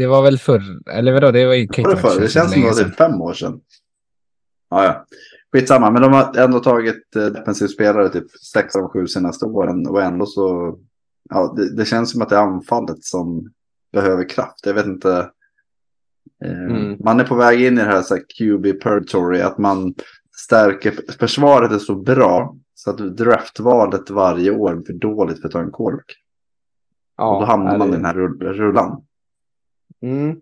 [0.00, 1.30] det var väl förr, eller vadå?
[1.30, 2.20] Det var ju var det, förr?
[2.20, 3.60] det känns som det var typ fem år sedan.
[4.70, 5.06] Ja, ja.
[5.52, 9.86] Skitsamma, men de har ändå tagit eh, defensiv spelare typ sex av sju senaste åren
[9.86, 10.78] och ändå så.
[11.30, 13.50] Ja, det, det, känns som att det är anfallet som
[13.92, 14.66] behöver kraft.
[14.66, 15.30] Jag vet inte.
[16.44, 16.96] Eh, mm.
[17.00, 19.94] Man är på väg in i det här, så här QB Purgatory, att man
[20.36, 25.52] stärker försvaret är så bra så att draftvalet varje år är för dåligt för att
[25.52, 26.16] ta en quarterback.
[27.16, 29.02] Ja, och då hamnar man i den här rullan.
[30.02, 30.36] Mm.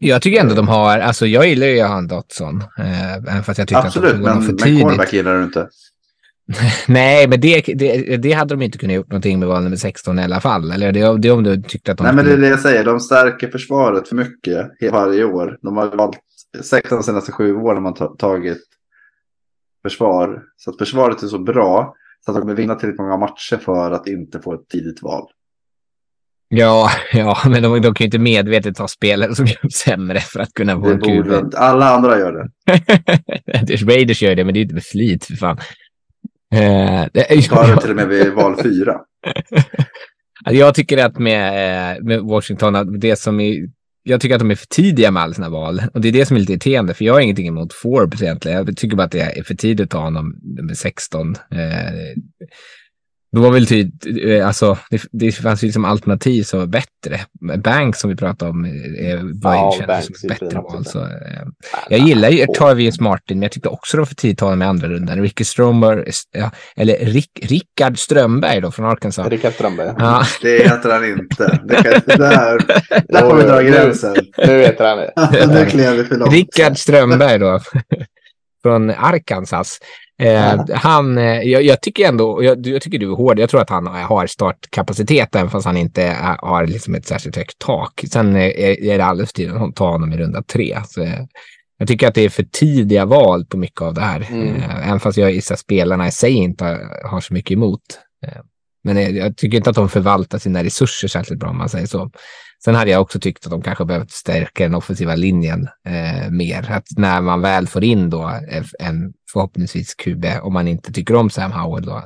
[0.00, 2.62] Jag tycker ändå de har, alltså jag gillar ju Johan Dotson.
[2.78, 5.68] Eh, även fast jag tyckte Absolut, att de tog för men quarterback gillar du inte.
[6.88, 10.18] Nej, men det, det, det hade de inte kunnat gjort någonting med val nummer 16
[10.18, 10.70] i alla fall.
[10.70, 12.04] Eller det, det om du tyckte att de...
[12.04, 12.84] Nej, men det är det jag säger.
[12.84, 15.58] De stärker försvaret för mycket varje år.
[15.62, 16.18] De har valt
[16.62, 18.62] 16 de senaste sju åren har man tagit
[19.82, 20.42] försvar.
[20.56, 23.90] Så att försvaret är så bra så att de kommer vinna tillräckligt många matcher för
[23.90, 25.28] att inte få ett tidigt val.
[26.54, 30.40] Ja, ja men de, de kan ju inte medvetet ta spelare som gör sämre för
[30.40, 31.58] att kunna få en inte.
[31.58, 33.84] Alla andra gör det.
[33.86, 35.58] Raiders gör det, men det är inte med flit för fan.
[36.54, 39.00] Eh, det, Tar det till och med vid val fyra.
[40.50, 41.48] jag tycker att med,
[41.96, 43.56] eh, med Washington, det som är
[44.04, 45.82] jag tycker att de är för tidiga med alla sina val.
[45.94, 48.66] Och det är det som är lite irriterande, för jag har ingenting emot Forbes egentligen.
[48.66, 51.34] Jag tycker bara att det är för tidigt att ta honom nummer 16.
[51.50, 52.18] Eh,
[53.32, 57.20] det var väl tydligt, eh, alltså det, det fanns ju liksom alternativ som var bättre.
[57.58, 58.70] Banks som vi pratade om eh,
[59.22, 60.64] var Ja, ju kändes som ett är bättre val.
[60.76, 60.84] också.
[60.84, 61.42] Så, eh,
[61.88, 64.62] jag gillar ju Tarvius Martin, men jag tyckte också var för tidigt att ta honom
[64.62, 65.22] i andra rundan.
[65.22, 69.28] Ricky Stromer, ja, eller Rick, Rickard Strömberg då från Arkansas.
[69.28, 69.94] Rickard Strömberg.
[69.98, 71.60] Ja, Det heter han inte.
[71.64, 72.58] Det kan, där,
[73.12, 74.14] där får vi dra gränsen.
[74.38, 75.12] Nu vet han det.
[75.46, 76.32] nu klev vi för långt.
[76.32, 77.60] Rickard Strömberg då,
[78.62, 79.78] från Arkansas.
[80.22, 83.60] Eh, han, eh, jag, jag tycker ändå, jag, jag tycker du är hård, jag tror
[83.60, 88.04] att han har startkapacitet även fast han inte är, har liksom ett särskilt högt tak.
[88.12, 90.78] Sen eh, är, det alldeles tydligt att ta honom i runda tre.
[90.88, 91.20] Så, eh,
[91.82, 94.26] jag tycker att det är för tidiga val på mycket av det här.
[94.30, 94.56] Mm.
[94.56, 97.80] Eh, även fast jag gissar spelarna i sig inte har, har så mycket emot.
[98.26, 98.42] Eh,
[98.84, 101.86] men eh, jag tycker inte att de förvaltar sina resurser särskilt bra om man säger
[101.86, 102.10] så.
[102.64, 106.70] Sen hade jag också tyckt att de kanske behövt stärka den offensiva linjen eh, mer.
[106.70, 108.40] Att när man väl får in då
[108.78, 111.96] en förhoppningsvis QB, om man inte tycker om Sam Howell då.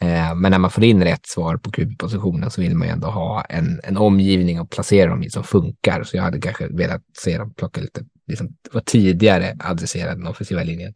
[0.00, 3.06] Eh, men när man får in rätt svar på QB-positionen så vill man ju ändå
[3.06, 6.02] ha en, en omgivning att placera dem i som funkar.
[6.02, 10.62] Så jag hade kanske velat se dem plocka lite, liksom, vara tidigare adressera den offensiva
[10.62, 10.94] linjen.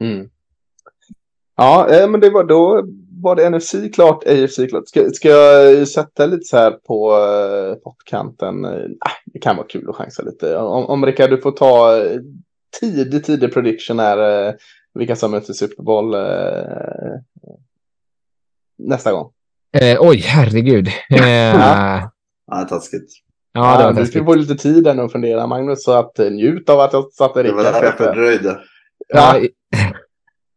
[0.00, 0.28] Mm.
[1.56, 2.86] Ja, eh, men det var då
[3.22, 4.88] var det NFC klart, AFC klart.
[4.88, 8.64] Ska, ska jag sätta lite så här på uh, pottkanten?
[8.64, 8.72] Eh,
[9.26, 10.56] det kan vara kul att chansa lite.
[10.56, 12.18] Om, om Rickard, du får ta eh,
[12.80, 14.48] tidig, tidig prediction här.
[14.48, 14.54] eh,
[14.94, 16.20] vilka som möter Super Bowl eh,
[18.78, 19.30] nästa gång.
[19.80, 20.88] Eh, oj, herregud.
[21.10, 22.10] Eh, ja,
[22.46, 23.12] Ja, taskigt.
[23.54, 24.24] det var du ska taskigt.
[24.24, 25.84] få lite tid än att fundera, Magnus.
[25.84, 27.74] Så att eh, njut av att jag satte Det var Rickard.
[27.74, 28.58] därför jag fördröjde.
[29.08, 29.40] Ja,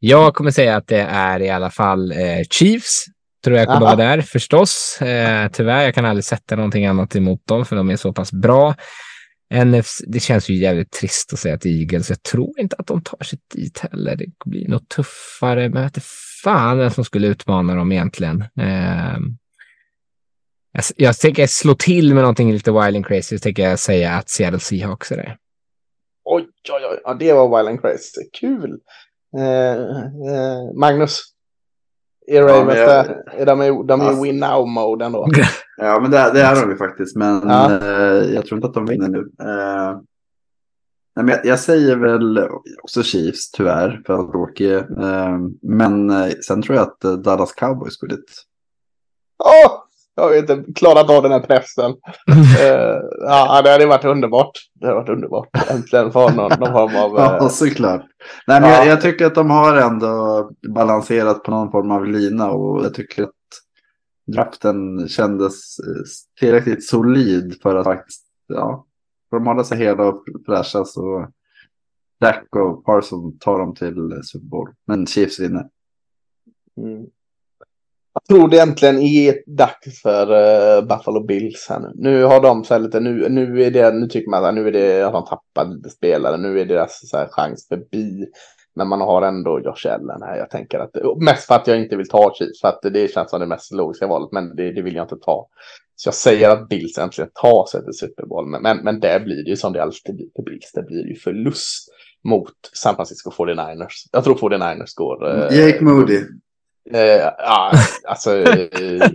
[0.04, 3.06] jag kommer säga att det är i alla fall eh, Chiefs.
[3.43, 5.02] Tror jag kommer vara där förstås.
[5.02, 8.32] Eh, tyvärr, jag kan aldrig sätta någonting annat emot dem för de är så pass
[8.32, 8.76] bra.
[9.54, 13.02] NFC, det känns ju jävligt trist att säga att Eagles, jag tror inte att de
[13.02, 14.16] tar sig dit heller.
[14.16, 16.08] Det blir nog tuffare, men jag vet inte
[16.43, 18.41] fan vem som skulle utmana dem egentligen.
[18.41, 19.18] Eh,
[20.72, 24.12] jag, jag tänker slå till med någonting lite wild and crazy, så tänker jag säga
[24.12, 25.38] att Seattle Seahawks är det.
[26.24, 26.99] Oj, oj, oj.
[27.04, 28.22] Ja, det var Wild and Crazy.
[28.39, 28.80] Kul.
[29.38, 29.72] Eh,
[30.34, 31.20] eh, Magnus.
[32.28, 33.40] Är Ja, jag-?
[33.42, 35.28] Är de i, de är Alltså- win now-mode ändå?
[35.78, 37.16] Ja, men det, det är de ju faktiskt.
[37.16, 37.72] Men Ja.
[37.74, 39.20] eh, jag tror inte att de vinner nu.
[39.20, 39.92] Eh,
[41.16, 42.48] nej, men jag, jag säger väl
[42.84, 44.74] också Chiefs, tyvärr, för att tråkig.
[44.74, 48.34] Eh, men eh, sen tror jag att Dallas Cowboys går dit.
[49.44, 49.81] Åh!
[50.16, 51.91] Jag har inte klarat av den här pressen.
[52.62, 54.51] Eh, ja, det hade varit underbart.
[54.74, 55.49] Det hade varit underbart.
[55.72, 57.12] Äntligen få någon, någon form av...
[57.18, 58.01] Ja, eh, såklart.
[58.47, 58.78] Nej, men Ja.
[58.78, 62.93] jag, jag tycker att de har ändå balanserat på någon form av lina och jag
[62.93, 63.30] tycker att
[64.28, 66.03] draften kändes eh,
[66.39, 68.86] tillräckligt solid för att faktiskt, ja,
[69.30, 71.28] för de håller sig hela och fräscha så
[72.22, 74.70] Dak och Parson tar dem till Super Bowl.
[74.88, 75.66] Men Chiefs vinner.
[76.78, 77.05] mm.
[78.14, 81.91] Jag tror det äntligen är dags för eh, Buffalo Bills här nu.
[81.95, 84.68] Nu har de så här lite, nu, nu är det, nu tycker man att nu
[84.68, 88.26] är det, att de tappat lite spelare, nu är deras så här, chans förbi.
[88.76, 90.38] Men man har ändå Josh Allen här.
[90.38, 93.30] Jag tänker att, mest för att jag inte vill ta Chiefs, för att det känns
[93.30, 95.47] som det mest logiska valet, men det, det vill jag inte ta.
[95.95, 99.20] Så jag säger att Bills äntligen tar sig till Super Bowl, men, men, men där
[99.20, 101.89] blir det ju som det alltid blir för Bills, det blir ju förlust
[102.24, 103.88] mot San Francisco 49ers.
[104.12, 105.30] Jag tror 49ers går.
[105.30, 106.20] eh, Jake Moody.
[106.94, 107.72] Eh, ja,
[108.08, 109.10] alltså eh,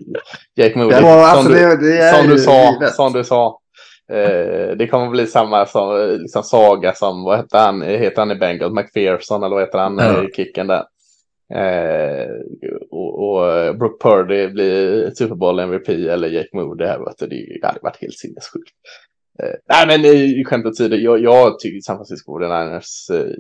[0.55, 0.95] Jake Moody.
[0.95, 3.61] Alltså som, du, det, som du sa, som du sa.
[4.12, 8.31] Eh, det kommer bli samma som, eh, liksom, saga som, vad heter han, heter han
[8.31, 10.85] i Bengals, McPherson eller vad heter han i kicken där.
[11.55, 12.29] Eh,
[12.91, 17.27] och, och eh, Brook Purdy blir Super Bowl MVP eller Jake Moody här, vet du,
[17.27, 18.75] det hade varit helt sinnessjukt.
[19.43, 23.35] Eh, nej men eh, skämt åsido, jag, jag tycker San Francisco 49ers eh,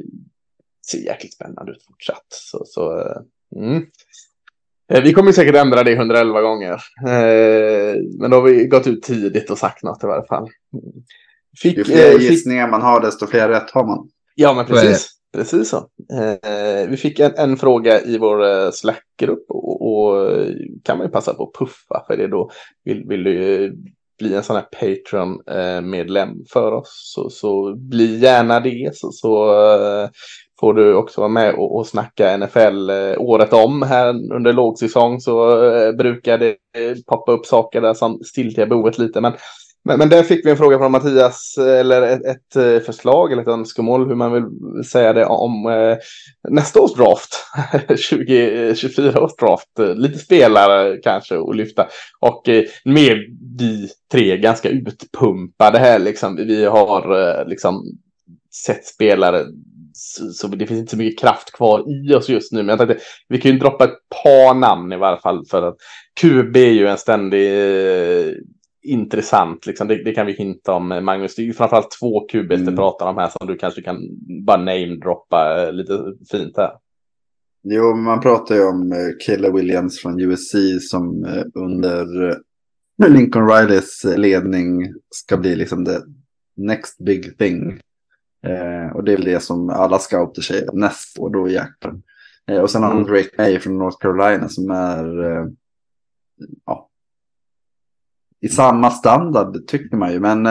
[0.90, 2.26] ser jäkligt spännande ut fortsatt.
[2.28, 3.22] Så, så eh,
[3.56, 3.86] mm.
[4.92, 6.72] Eh, Vi kommer säkert ändra det 111 gånger.
[7.06, 10.48] Eh, men då har vi gått ut tidigt och sagt något i varje fall.
[11.62, 14.08] Fick, Ju fler eh, fick, gissningar man har desto fler rätt har man.
[14.34, 15.12] ja, men precis.
[15.34, 15.76] Precis så.
[15.76, 20.28] Eh, vi fick en, en fråga i vår Slack-grupp och, och
[20.84, 22.50] kan man ju passa på att puffa för det då.
[22.84, 23.74] Vill, vill du
[24.18, 28.90] bli en sån här Patreon-medlem för oss så, så bli gärna det.
[28.94, 29.54] Så, så
[30.60, 33.82] får du också vara med och, och snacka NFL eh, året om.
[33.82, 38.98] Här under lågsäsong så eh, brukar det eh, poppa upp saker där som stiltjar boet
[38.98, 39.20] lite.
[39.20, 39.32] Men,
[39.84, 43.48] men, men där fick vi en fråga från Mattias, eller ett, ett förslag eller ett
[43.48, 44.44] önskemål hur man vill
[44.84, 45.96] säga det om eh,
[46.48, 47.36] nästa års draft.
[47.88, 49.98] 2024 års draft.
[49.98, 51.86] Lite spelare kanske att lyfta.
[52.20, 55.98] Och eh, vi tre ganska utpumpade här.
[55.98, 56.36] Liksom.
[56.36, 57.84] Vi har eh, liksom
[58.64, 59.44] sett spelare
[60.32, 62.58] så, det finns inte så mycket kraft kvar i oss just nu.
[62.58, 65.46] Men jag tänkte, vi kan ju droppa ett par namn i varje fall.
[65.50, 65.76] För att
[66.20, 68.32] QB är ju en ständig eh,
[68.82, 69.66] intressant.
[69.66, 69.88] Liksom.
[69.88, 70.88] Det, det, kan vi hinta om.
[70.88, 72.66] Magnus, det är ju framförallt två QB mm.
[72.66, 73.98] du pratar om här som du kanske kan
[74.46, 75.98] bara namedroppa eh, lite
[76.30, 76.70] fint här.
[77.68, 83.48] Jo, man pratar ju om eh, Killer Williams från USC som eh, under eh, Lincoln
[83.48, 85.98] Rileys ledning ska bli liksom the
[86.56, 87.80] next big thing.
[88.46, 92.02] Eh, och det är väl det som alla scouter säger nästa år då i jakten.
[92.46, 93.04] Eh, och sen har mm.
[93.04, 95.46] Drake May från North Carolina som är eh,
[96.66, 96.88] ja,
[98.40, 100.20] i samma standard tycker man ju.
[100.20, 100.44] Men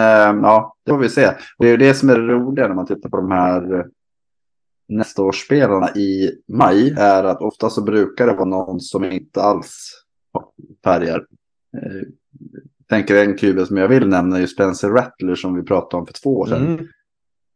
[0.44, 1.28] ja, det får vi se.
[1.28, 1.36] Och
[1.66, 3.86] det är ju det som är det roliga när man tittar på de här
[4.88, 9.42] nästa års spelarna i maj är att ofta så brukar det vara någon som inte
[9.42, 9.92] alls
[10.84, 11.26] färgar.
[11.78, 12.08] Eh,
[12.90, 16.14] tänker en QB som jag vill nämna är Spencer Rattler som vi pratade om för
[16.14, 16.68] två år sedan.
[16.68, 16.88] Mm.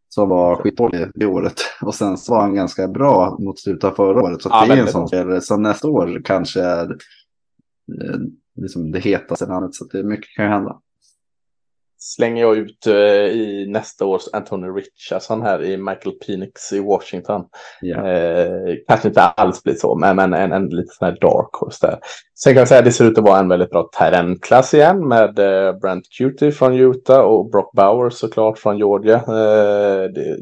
[0.09, 1.53] Som var skitdålig det året.
[1.81, 4.41] Och sen så var han ganska bra mot slutet av förra året.
[4.41, 6.89] Så ja, det är en sån spelare som nästa år kanske är
[8.01, 8.19] eh,
[8.61, 9.75] liksom det hetaste namnet.
[9.75, 10.79] Så det mycket kan ju hända
[11.99, 17.45] slänger jag ut uh, i nästa års Anthony Richardson här i Michael Penix i Washington.
[17.83, 18.05] Yeah.
[18.05, 21.87] Uh, kanske inte alls blir så, men, men en, en lite sån här dark horse
[21.87, 21.99] där.
[22.35, 25.07] Sen kan jag säga att det ser ut att vara en väldigt bra terränklass igen
[25.07, 29.17] med uh, Brent Cutie från Utah och Brock Bowers såklart från Georgia.
[29.17, 30.37] Uh, det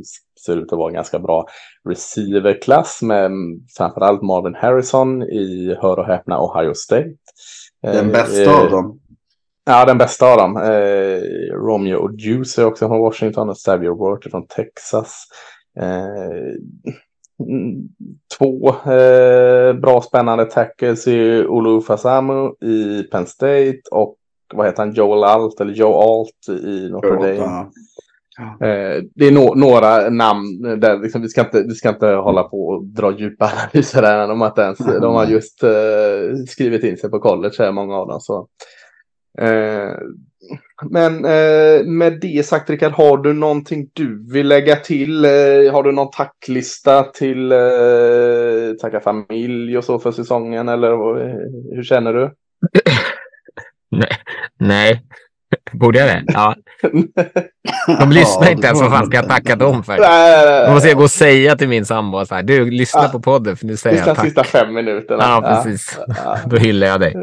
[0.45, 1.45] ser ut att vara en ganska bra
[1.89, 3.31] receiverklass med
[3.77, 7.13] framförallt Marvin Harrison i, hör och häpna, Ohio State.
[7.81, 8.99] Den bästa av dem.
[9.69, 10.57] Ja, den bästa av dem.
[10.57, 11.21] Eh,
[11.53, 15.23] Romeo och Juice är också från Washington och Xavier Worth från Texas.
[15.79, 16.53] Eh,
[18.37, 24.15] två eh, bra spännande tackles i Olufasamu i Penn State och
[24.53, 27.69] vad heter han, Joel Alt eller Joe Alt i Notre Dame.
[28.39, 32.43] Eh, det är no några namn där liksom, vi, ska inte, vi ska inte hålla
[32.43, 35.01] på och dra djupa analyser att ens, mm.
[35.01, 35.69] de har just eh,
[36.47, 38.19] skrivit in sig på college här, många av dem.
[38.19, 38.47] Så
[40.89, 45.25] men eh, med det sagt Rickard, har du någonting du vill lägga till?
[45.25, 45.31] Eh,
[45.71, 47.53] har du någon tacklista till
[48.81, 50.89] tacka familj och så för säsongen eller
[51.75, 52.31] hur känner du?
[54.59, 55.01] Nej,
[55.71, 56.23] Borde jag det?
[56.27, 56.55] Ja.
[57.99, 58.81] De lyssnar ja, inte ens.
[58.81, 59.97] Vad fan ska jag tacka dem för?
[60.67, 62.43] Då måste jag gå och säga till min sambo så här.
[62.43, 63.09] Du, lyssna ja.
[63.09, 64.25] på podden för nu säger jag tack.
[64.25, 65.23] sista fem minuterna.
[65.23, 65.99] Ja, precis.
[66.07, 66.37] Ja.
[66.45, 67.15] Då hyllar jag dig.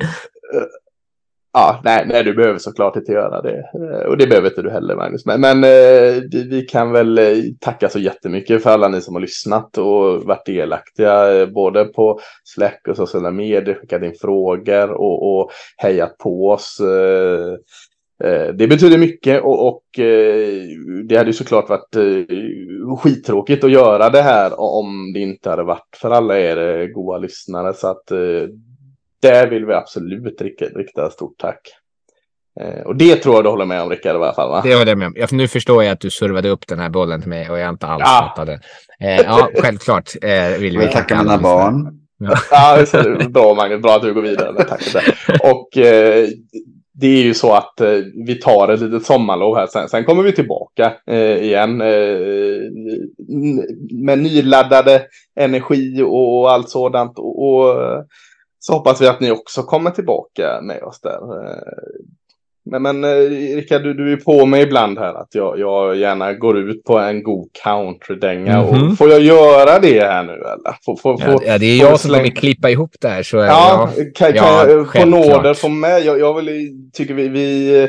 [1.56, 3.59] Ja, nej, nej, du behöver såklart inte göra det.
[3.59, 5.26] Eh, och det behöver inte du heller, Magnus.
[5.26, 7.24] Men, men eh, vi kan väl eh,
[7.60, 11.47] tacka så jättemycket för alla ni som har lyssnat och varit delaktiga.
[11.47, 16.81] Både på Slack och sociala medier, skickat in frågor och, och hejat på oss.
[18.55, 19.85] Det betyder mycket och, och
[21.09, 21.97] det hade ju såklart varit
[23.01, 27.74] skittråkigt att göra det här om det inte hade varit för alla er goa lyssnare.
[27.74, 28.12] Så att
[29.25, 30.41] där vill vi absolut
[30.75, 31.61] rikta, stort tack.
[32.61, 34.61] Eh, och det tror jag du håller med om Rickard i alla fall va?
[34.65, 35.15] Det håller jag med om.
[35.17, 37.59] Ja, för nu förstår jag att du servade upp den här bollen till mig och
[37.59, 38.29] jag inte alls ja.
[38.29, 38.61] fattade.
[39.01, 42.01] Eh, ja, självklart eh, vill vi tacka mina barn.
[42.51, 45.39] Ja, ja bra Magnus, bra att du går vidare med tack för det.
[45.51, 46.29] Och eh,
[47.01, 49.89] det är ju så att eh, vi tar ett litet sommarlov här sen.
[49.89, 52.61] Sen kommer vi tillbaka eh, igen eh,
[54.05, 55.03] med nyladdade
[55.41, 57.19] energi och allt sådant.
[57.19, 57.77] Och, och
[58.66, 61.47] så hoppas vi att ni också kommer tillbaka med oss där.
[61.47, 61.59] Eh,
[62.70, 66.32] men, men eh, Rickard, du, du är på mig ibland här att jag, jag gärna
[66.32, 68.57] går ut på en god countrydänga.
[68.57, 68.97] Mm -hmm.
[68.97, 70.77] får jag göra det här nu eller?
[70.85, 73.23] Får, får, ja, det är jag som kommer klippa ihop det här.
[73.23, 76.07] Så ja, jag, kan, kan ja, jag få nåder från mig?
[76.07, 77.89] Jag, jag vill, tycker vi, vi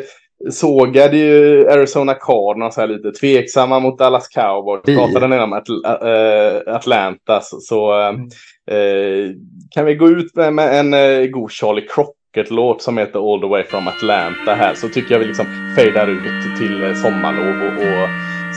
[0.51, 4.81] sågade ju Arizona Cardinals här lite tveksamma mot Dallas Cowboys.
[4.85, 8.29] Vi pratade ni om Atl äh, Atlanta så, så mm.
[8.71, 9.31] Eh,
[9.71, 13.47] kan vi gå ut med, med en eh, god Charlie Crockett-låt som heter All the
[13.47, 15.45] way from Atlanta här så tycker jag vi liksom
[15.75, 18.09] fejdar ut till eh, sommarlov och, och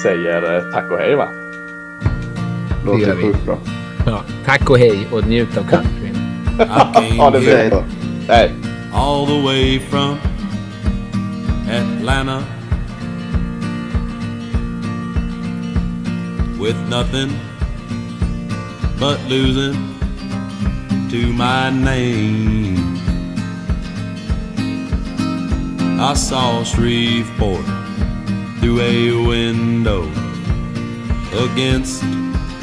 [0.02, 1.28] säger eh, tack och hej va?
[2.86, 3.58] Låter sjukt bra.
[4.06, 6.16] Ja, tack och hej och njut av countryn.
[7.18, 7.84] ja, det blir bra.
[8.28, 8.50] Hej.
[8.94, 10.16] All the way from
[11.68, 12.38] Atlanta
[16.58, 17.30] with nothing
[18.98, 19.74] but losing
[21.10, 22.96] to my name.
[26.00, 27.64] I saw Shreveport
[28.60, 30.04] through a window
[31.44, 32.02] against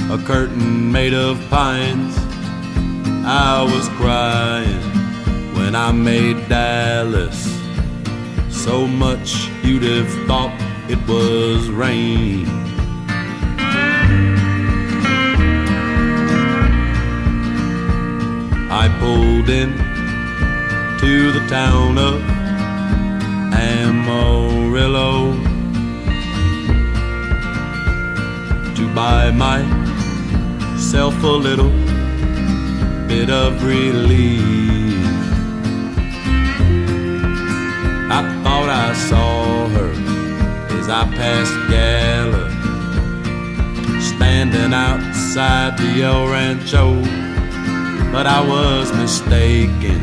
[0.10, 2.16] a curtain made of pines.
[3.28, 4.82] I was crying
[5.56, 7.65] when I made Dallas
[8.66, 10.52] so much you'd have thought
[10.90, 12.48] it was rain.
[18.72, 19.78] I pulled in
[21.00, 22.16] to the town of
[23.54, 25.34] Amarillo
[28.74, 31.74] to buy myself a little
[33.08, 34.75] bit of relief.
[38.78, 39.92] I saw her
[40.78, 42.46] as I passed Gala
[44.02, 47.02] standing outside the El Rancho
[48.16, 50.02] but I was mistaken.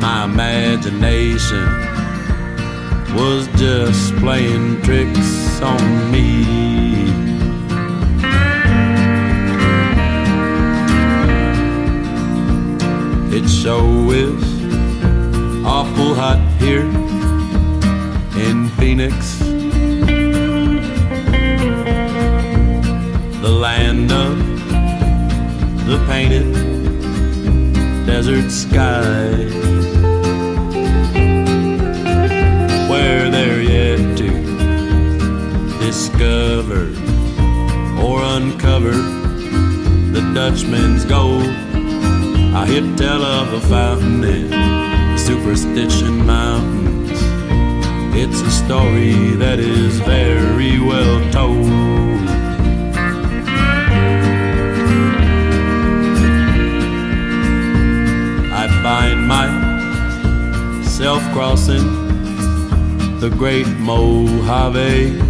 [0.00, 1.68] My imagination
[3.14, 6.44] was just playing tricks on me.
[13.36, 14.44] It sure is
[15.66, 16.97] awful hot here
[18.78, 19.38] Phoenix.
[23.42, 24.38] The land of
[25.86, 26.52] the painted
[28.06, 29.30] desert sky
[32.88, 34.30] where they're yet to
[35.80, 36.84] discover
[38.00, 38.92] or uncover
[40.12, 41.48] the Dutchman's gold.
[42.54, 46.87] I hear tell of a fountain in Superstition Mountains.
[48.20, 52.26] It's a story that is very well told.
[58.52, 59.18] I find
[60.84, 61.86] myself crossing
[63.20, 65.20] the great Mojave.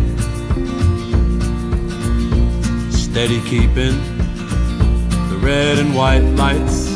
[2.91, 3.97] Steady keeping
[5.29, 6.89] the red and white lights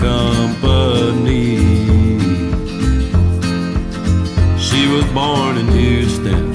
[0.00, 1.65] company.
[5.16, 6.52] Born in Houston,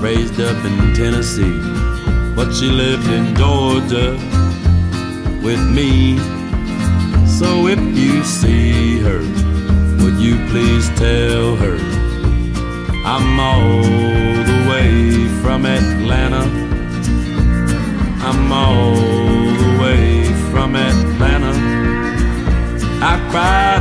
[0.00, 1.56] raised up in Tennessee,
[2.34, 4.10] but she lived in Georgia
[5.40, 6.18] with me.
[7.38, 9.20] So if you see her,
[10.02, 11.76] would you please tell her
[13.06, 13.82] I'm all
[14.50, 16.44] the way from Atlanta?
[18.28, 18.96] I'm all
[19.62, 21.52] the way from Atlanta.
[23.00, 23.80] I cried